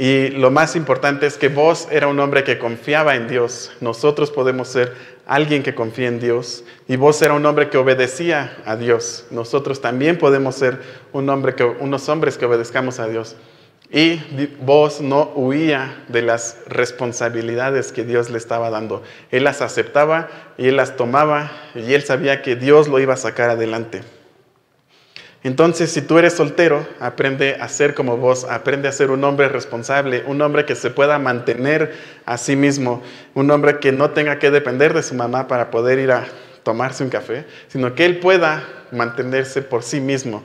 [0.00, 3.70] Y lo más importante es que vos era un hombre que confiaba en Dios.
[3.82, 4.94] Nosotros podemos ser
[5.26, 6.64] alguien que confía en Dios.
[6.88, 9.26] Y vos era un hombre que obedecía a Dios.
[9.30, 10.80] Nosotros también podemos ser
[11.12, 13.36] un hombre que, unos hombres que obedezcamos a Dios.
[13.90, 14.18] Y
[14.62, 19.02] vos no huía de las responsabilidades que Dios le estaba dando.
[19.30, 23.18] Él las aceptaba y él las tomaba y él sabía que Dios lo iba a
[23.18, 24.00] sacar adelante.
[25.42, 29.48] Entonces, si tú eres soltero, aprende a ser como vos, aprende a ser un hombre
[29.48, 31.94] responsable, un hombre que se pueda mantener
[32.26, 33.02] a sí mismo,
[33.34, 36.26] un hombre que no tenga que depender de su mamá para poder ir a
[36.62, 38.62] tomarse un café, sino que él pueda
[38.92, 40.44] mantenerse por sí mismo.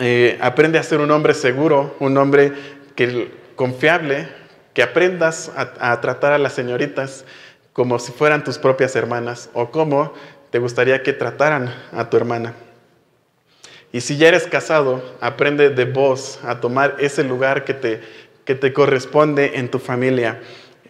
[0.00, 2.52] Eh, aprende a ser un hombre seguro, un hombre
[2.94, 4.28] que, confiable,
[4.72, 7.26] que aprendas a, a tratar a las señoritas
[7.74, 10.14] como si fueran tus propias hermanas o como
[10.50, 12.54] te gustaría que trataran a tu hermana.
[13.92, 18.00] Y si ya eres casado, aprende de vos a tomar ese lugar que te,
[18.44, 20.40] que te corresponde en tu familia.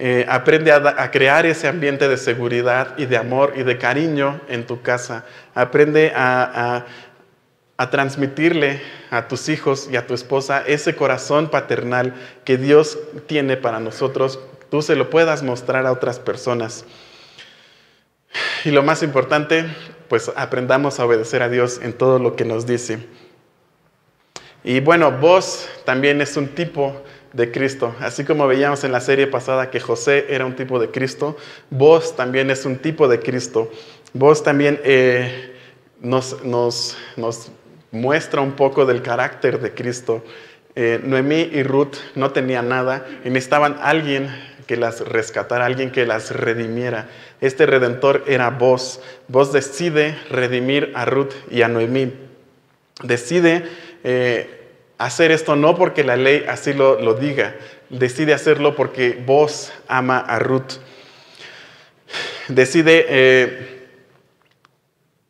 [0.00, 4.66] Eh, aprende a, crear ese ambiente de seguridad y de amor y de cariño en
[4.66, 5.24] tu casa.
[5.54, 6.84] Aprende a,
[7.76, 8.80] a transmitirle
[9.10, 14.40] a tus hijos y a tu esposa ese corazón paternal que Dios tiene para nosotros.
[14.70, 16.84] Tú se lo puedas mostrar a otras personas.
[18.64, 19.64] Y lo más importante,
[20.08, 22.98] pues aprendamos a obedecer a Dios en todo lo que nos dice.
[24.64, 27.02] Y bueno, vos también es un tipo
[27.32, 27.94] de Cristo.
[28.00, 31.36] Así como veíamos en la serie pasada que José era un tipo de Cristo,
[31.70, 33.70] vos también es un tipo de Cristo.
[34.12, 35.54] Vos también eh,
[36.00, 37.52] nos, nos, nos,
[37.90, 40.22] muestra un poco del carácter de Cristo.
[40.74, 44.28] Eh, Noemí y Ruth no tenían nada y necesitaban alguien
[44.66, 47.08] que las rescatara, alguien que las redimiera.
[47.40, 49.00] Este redentor era vos.
[49.28, 52.12] Vos decide redimir a Ruth y a Noemí.
[53.02, 53.64] Decide
[54.02, 54.66] eh,
[54.98, 57.54] hacer esto no porque la ley así lo, lo diga,
[57.90, 60.80] decide hacerlo porque vos ama a Ruth.
[62.48, 63.86] Decide eh,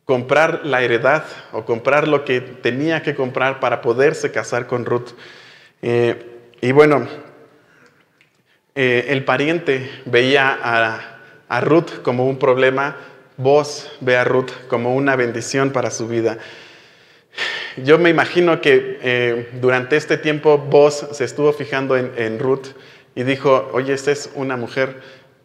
[0.05, 5.09] comprar la heredad o comprar lo que tenía que comprar para poderse casar con Ruth.
[5.83, 6.25] Eh,
[6.61, 7.07] y bueno,
[8.75, 11.18] el pariente veía a,
[11.61, 12.97] Ruth como un problema,
[13.37, 16.37] vos ve a Ruth como una bendición para su vida.
[17.77, 22.67] Yo me imagino que eh, durante este tiempo vos se estuvo fijando en, Ruth
[23.15, 25.01] y dijo, oye, esta es una mujer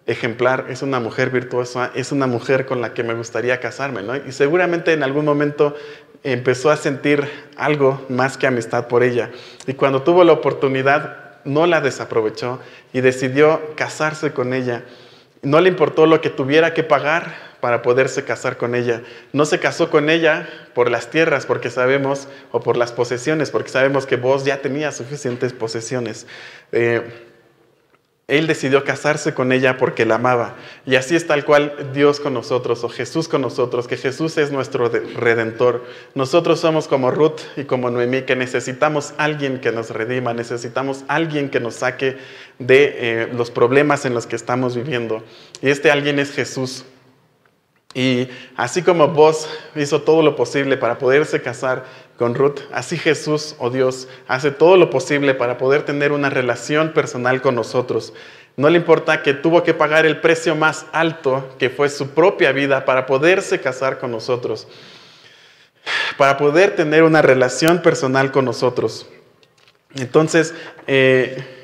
[0.06, 4.32] ejemplar, es una mujer virtuosa, es una mujer con la que me gustaría casarme, Y
[4.32, 5.74] seguramente en algún momento
[6.24, 9.30] empezó a sentir algo más que amistad por ella.
[9.66, 12.60] Y cuando tuvo la oportunidad, no la desaprovechó
[12.92, 14.84] y decidió casarse con ella.
[15.44, 19.02] No le importó lo que tuviera que pagar para poderse casar con ella.
[19.32, 23.70] No se casó con ella por las tierras, porque sabemos, o por las posesiones, porque
[23.70, 26.26] sabemos que vos ya tenía suficientes posesiones.
[26.72, 27.02] Eh,
[28.26, 30.54] él decidió casarse con ella porque la amaba.
[30.86, 34.50] Y así es tal cual Dios con nosotros o Jesús con nosotros, que Jesús es
[34.50, 35.84] nuestro redentor.
[36.14, 41.50] Nosotros somos como Ruth y como Noemí, que necesitamos alguien que nos redima, necesitamos alguien
[41.50, 42.16] que nos saque
[42.58, 45.22] de eh, los problemas en los que estamos viviendo.
[45.60, 46.86] Y este alguien es Jesús.
[47.94, 51.84] Y así como vos hizo todo lo posible para poderse casar
[52.16, 56.30] con Ruth, así Jesús o oh Dios hace todo lo posible para poder tener una
[56.30, 58.12] relación personal con nosotros.
[58.56, 62.52] No le importa que tuvo que pagar el precio más alto, que fue su propia
[62.52, 64.68] vida, para poderse casar con nosotros,
[66.16, 69.08] para poder tener una relación personal con nosotros.
[69.96, 70.54] Entonces,
[70.86, 71.63] eh,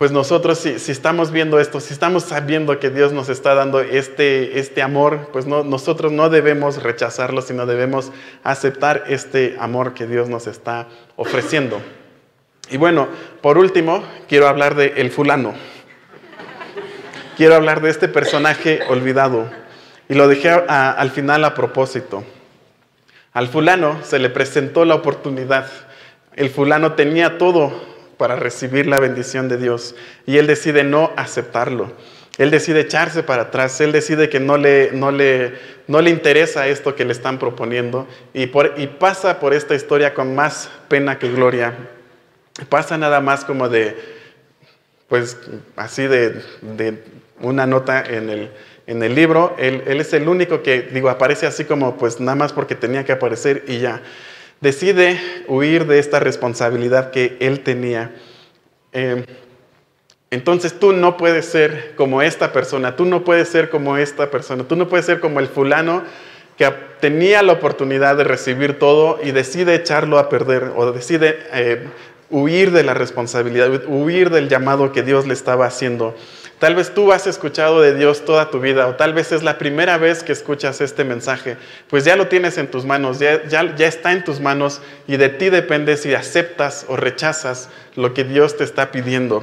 [0.00, 4.58] pues nosotros si, estamos viendo esto, si estamos sabiendo que Dios nos está dando este,
[4.58, 8.10] este amor, pues no, nosotros no debemos rechazarlo, sino debemos
[8.42, 11.82] aceptar este amor que Dios nos está ofreciendo.
[12.70, 13.08] Y bueno,
[13.42, 15.52] por último, quiero hablar de el fulano.
[17.36, 19.50] Quiero hablar de este personaje olvidado.
[20.08, 22.24] Y lo dejé al final a propósito.
[23.34, 25.66] Al fulano se le presentó la oportunidad.
[26.36, 29.94] El fulano tenía todo para recibir la bendición de Dios
[30.26, 31.90] y él decide no aceptarlo.
[32.36, 35.54] Él decide echarse para atrás, él decide que no le, no le,
[35.88, 40.12] no le interesa esto que le están proponiendo y, por, y pasa por esta historia
[40.12, 41.72] con más pena que gloria.
[42.68, 43.96] Pasa nada más como de,
[45.08, 45.38] pues
[45.76, 47.02] así de, de
[47.40, 48.50] una nota en el,
[48.86, 49.56] en el libro.
[49.58, 53.02] Él, él, es el único que, digo, aparece así como, pues nada más porque tenía
[53.02, 54.02] que aparecer y ya.
[54.60, 58.12] Decide huir de esta responsabilidad que él tenía.
[58.92, 59.24] Eh,
[60.30, 64.64] entonces tú no puedes ser como esta persona, tú no puedes ser como esta persona,
[64.64, 66.04] tú no puedes ser como el fulano
[66.56, 71.88] que tenía la oportunidad de recibir todo y decide echarlo a perder o decide eh,
[72.28, 76.14] huir de la responsabilidad, huir del llamado que Dios le estaba haciendo.
[76.60, 79.56] Tal vez tú has escuchado de Dios toda tu vida o tal vez es la
[79.56, 81.56] primera vez que escuchas este mensaje.
[81.88, 85.16] Pues ya lo tienes en tus manos, ya, ya, ya está en tus manos y
[85.16, 89.42] de ti depende si aceptas o rechazas lo que Dios te está pidiendo.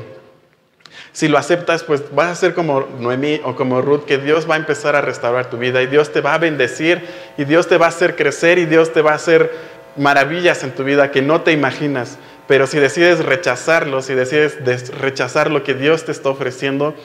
[1.12, 4.54] Si lo aceptas, pues vas a ser como Noemí o como Ruth, que Dios va
[4.54, 7.04] a empezar a restaurar tu vida y Dios te va a bendecir
[7.36, 9.52] y Dios te va a hacer crecer y Dios te va a hacer
[9.96, 12.20] maravillas en tu vida que no te imaginas.
[12.48, 14.58] Pero si decides rechazarlo, si decides
[15.00, 16.96] rechazar lo que Dios te está ofreciendo,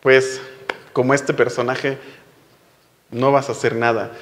[0.00, 0.40] pues
[0.92, 1.98] como este personaje,
[3.10, 4.12] no vas a hacer nada.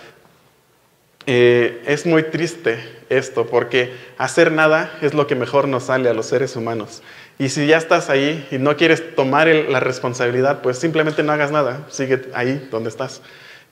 [1.26, 2.78] Eh, es muy triste
[3.10, 7.02] esto, porque hacer nada es lo que mejor nos sale a los seres humanos.
[7.38, 11.50] Y si ya estás ahí y no quieres tomar la responsabilidad, pues simplemente no hagas
[11.50, 13.20] nada, sigue ahí donde estás.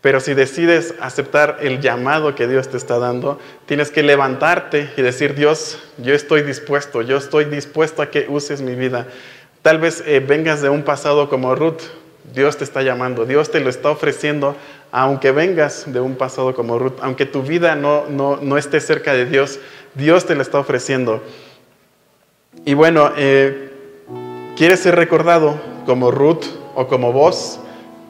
[0.00, 5.02] Pero si decides aceptar el llamado que Dios te está dando, tienes que levantarte y
[5.02, 9.08] decir, Dios, yo estoy dispuesto, yo estoy dispuesto a que uses mi vida.
[9.62, 11.82] Tal vez eh, vengas de un pasado como Ruth,
[12.32, 14.56] Dios te está llamando, Dios te lo está ofreciendo
[14.92, 19.26] aunque vengas de un pasado como Ruth, aunque tu vida no, no, esté cerca de
[19.26, 19.58] Dios,
[19.94, 21.22] Dios te lo está ofreciendo.
[22.64, 23.72] Y bueno, eh,
[24.56, 26.44] ¿quieres ser recordado como Ruth
[26.74, 27.60] o como vos?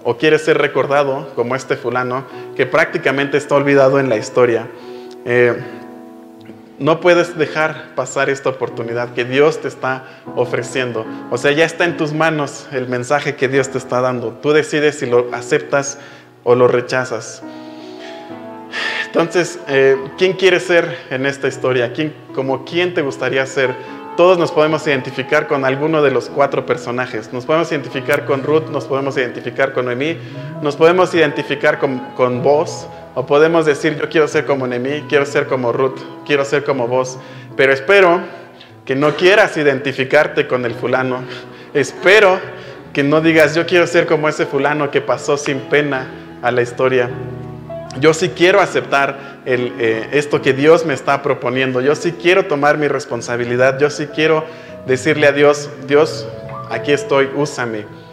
[0.09, 4.69] ¿O quieres ser recordado como este fulano que prácticamente está olvidado en la historia?
[5.25, 5.53] Eh,
[6.79, 10.05] no puedes dejar pasar esta oportunidad que Dios te está
[10.37, 11.05] ofreciendo.
[11.33, 14.31] O sea, ya está en tus manos el mensaje que Dios te está dando.
[14.35, 15.99] Tú decides si lo aceptas
[16.45, 17.43] o lo rechazas.
[19.07, 21.93] Entonces, eh, ¿quién quiere ser en esta historia?
[21.93, 23.75] ¿Quién, ¿Como quién te gustaría ser?
[24.17, 27.35] Todos nos podemos identificar con alguno de los cuatro personajes.
[27.35, 30.17] Nos podemos identificar con Ruth, nos podemos identificar con Noemí,
[30.63, 35.27] nos podemos identificar con, con vos, o podemos decir, yo quiero ser como Noemí, quiero
[35.27, 37.19] ser como Ruth, quiero ser como vos.
[37.57, 38.21] Pero espero
[38.87, 41.23] que no quieras identificarte con el fulano.
[41.75, 42.41] Espero
[42.95, 46.07] que no digas, yo quiero ser como ese fulano que pasó sin pena
[46.41, 47.11] a la historia.
[48.01, 51.81] Yo sí quiero aceptar eh, esto que Dios me está proponiendo.
[51.81, 53.79] Yo sí quiero tomar mi responsabilidad.
[53.79, 54.45] Yo sí quiero
[54.87, 56.27] decirle a Dios, Dios,
[56.71, 58.06] aquí estoy, úsame.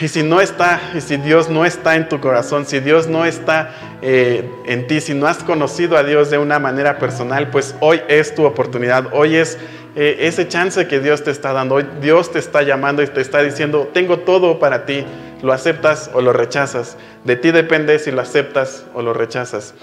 [0.00, 3.24] Y si no está, y si Dios no está en tu corazón, si Dios no
[3.24, 7.74] está eh, en ti, si no has conocido a Dios de una manera personal, pues
[7.80, 9.08] hoy es tu oportunidad.
[9.12, 9.58] Hoy es
[9.94, 11.76] eh, ese chance que Dios te está dando.
[11.76, 15.04] Hoy Dios te está llamando y te está diciendo, tengo todo para ti
[15.42, 16.96] lo aceptas o lo rechazas.
[17.24, 19.74] De ti depende si lo aceptas o lo rechazas.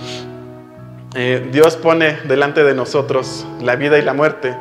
[1.15, 4.55] Eh, Dios pone delante de nosotros la vida y la muerte,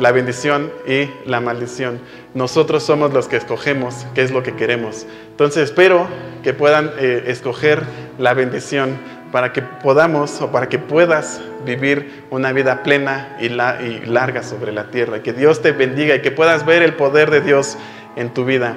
[0.00, 2.00] la bendición y la maldición.
[2.34, 5.06] Nosotros somos los que escogemos qué es lo que queremos.
[5.30, 6.06] Entonces espero
[6.42, 7.82] que puedan eh, escoger
[8.18, 8.96] la bendición
[9.32, 14.90] para que podamos o para que puedas vivir una vida plena y, larga sobre la
[14.90, 15.22] tierra.
[15.22, 17.76] Que Dios te bendiga y que puedas ver el poder de Dios
[18.16, 18.76] en tu vida.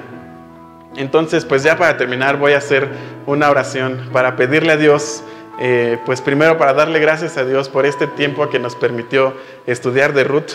[0.96, 2.88] Entonces, pues ya para terminar voy a hacer
[3.26, 5.22] una oración para pedirle a Dios,
[5.60, 9.34] eh, pues primero para darle gracias a Dios por este tiempo que nos permitió
[9.66, 10.52] estudiar de Ruth.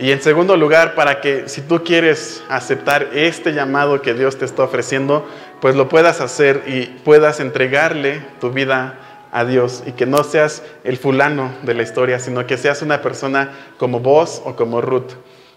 [0.00, 4.46] Y en segundo lugar, para que si tú quieres aceptar este llamado que Dios te
[4.46, 5.28] está ofreciendo,
[5.60, 8.98] pues lo puedas hacer y puedas entregarle tu vida
[9.30, 13.02] a Dios y que no seas el fulano de la historia, sino que seas una
[13.02, 15.12] persona como vos o como Ruth.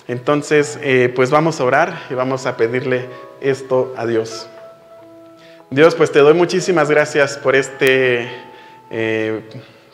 [0.10, 3.08] Entonces, eh, pues vamos a orar y vamos a pedirle
[3.40, 4.50] esto a Dios.
[5.70, 8.30] Dios, pues te doy muchísimas gracias por este,
[8.92, 9.42] eh,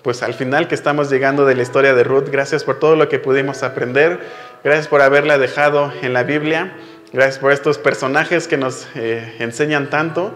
[0.04, 2.30] pues al final que estamos llegando de la historia de Ruth.
[2.30, 4.20] Gracias por todo lo que pudimos aprender.
[4.64, 6.74] Gracias por haberla dejado en la Biblia.
[7.12, 10.34] Gracias por estos personajes que nos eh, enseñan tanto.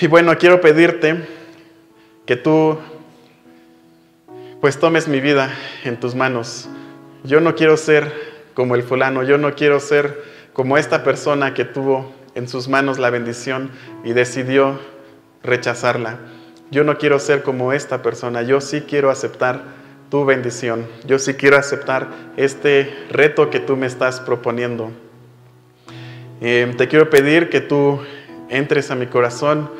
[0.00, 1.26] Y bueno, quiero pedirte
[2.26, 2.78] que tú,
[4.60, 5.50] pues tomes mi vida
[5.84, 6.68] en tus manos.
[7.24, 8.12] Yo no quiero ser
[8.54, 10.22] como el fulano, yo no quiero ser
[10.52, 13.70] como esta persona que tuvo en sus manos la bendición
[14.04, 14.78] y decidió
[15.42, 16.18] rechazarla.
[16.70, 19.62] Yo no quiero ser como esta persona, yo sí quiero aceptar
[20.10, 24.90] tu bendición, yo sí quiero aceptar este reto que tú me estás proponiendo.
[26.40, 28.00] Eh, te quiero pedir que tú
[28.48, 29.70] entres a mi corazón,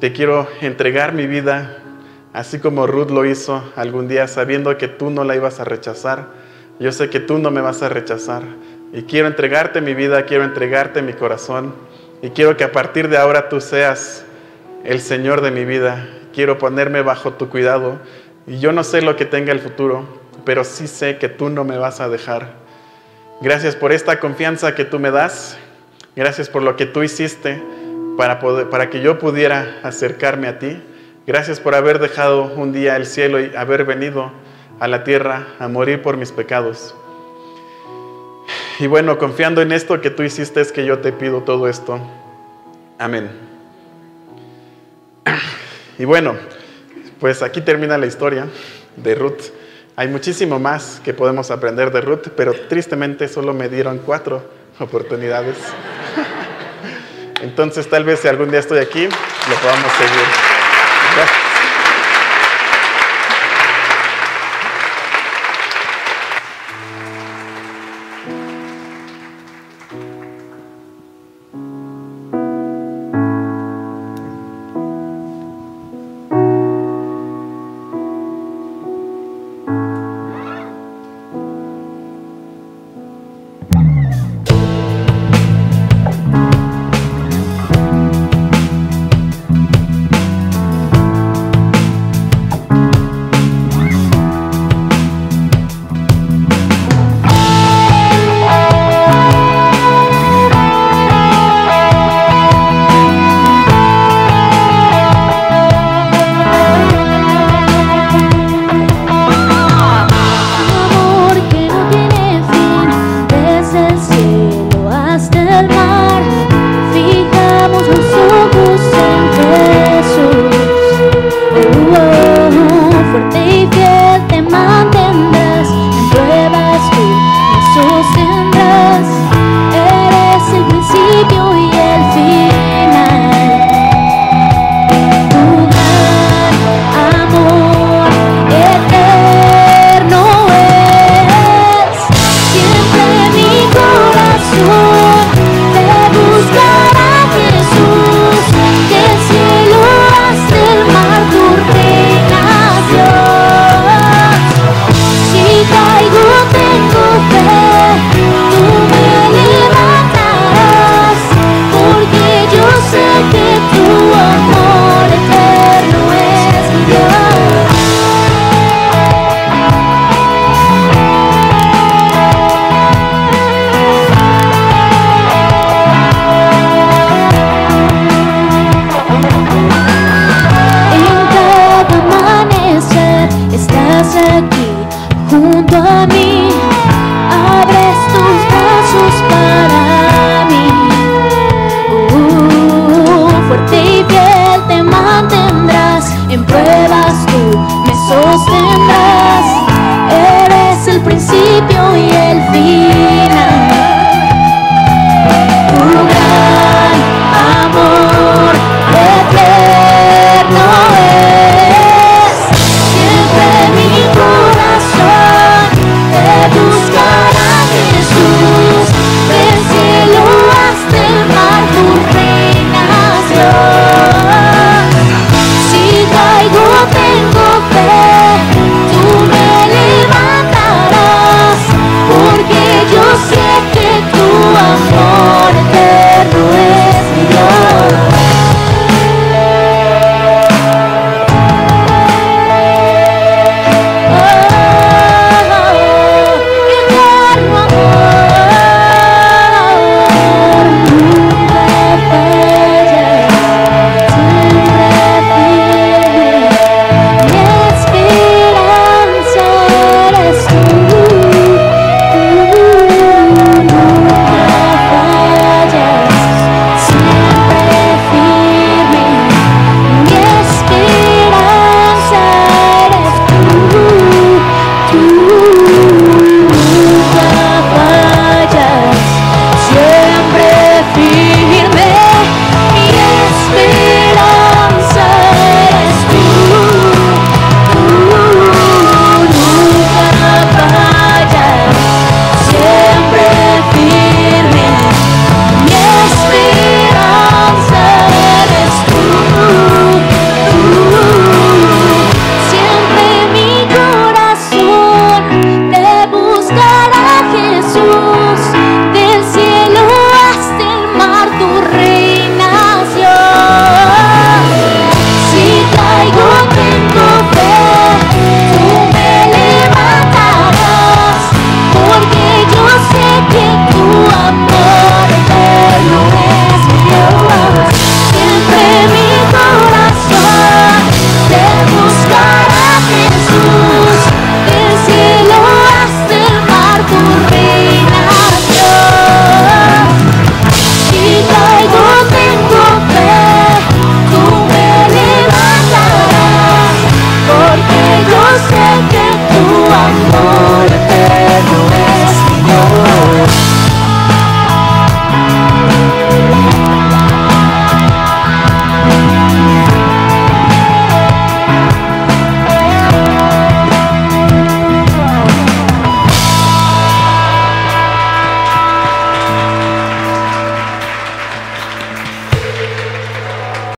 [0.00, 1.78] te quiero entregar mi vida,
[2.32, 6.28] así como Ruth lo hizo algún día, sabiendo que tú no la ibas a rechazar.
[6.80, 8.42] Yo sé que tú no me vas a rechazar.
[8.92, 11.74] Y quiero entregarte mi vida, quiero entregarte mi corazón.
[12.20, 14.24] Y quiero que a partir de ahora tú seas
[14.84, 16.08] el Señor de mi vida.
[16.32, 17.98] Quiero ponerme bajo tu cuidado.
[18.46, 20.06] Y yo no sé lo que tenga el futuro,
[20.44, 22.54] pero sí sé que tú no me vas a dejar.
[23.40, 25.58] Gracias por esta confianza que tú me das.
[26.16, 27.62] Gracias por lo que tú hiciste
[28.16, 30.82] para, poder, para que yo pudiera acercarme a ti.
[31.26, 34.32] Gracias por haber dejado un día el cielo y haber venido
[34.80, 36.94] a la tierra a morir por mis pecados.
[38.78, 42.00] Y bueno, confiando en esto que tú hiciste es que yo te pido todo esto.
[42.98, 43.30] Amén.
[45.98, 46.34] Y bueno,
[47.20, 48.46] pues aquí termina la historia
[48.96, 49.42] de Ruth.
[49.96, 54.42] Hay muchísimo más que podemos aprender de Ruth, pero tristemente solo me dieron cuatro
[54.78, 55.56] oportunidades.
[57.42, 60.26] Entonces tal vez si algún día estoy aquí, lo podamos seguir.
[61.16, 61.51] Gracias.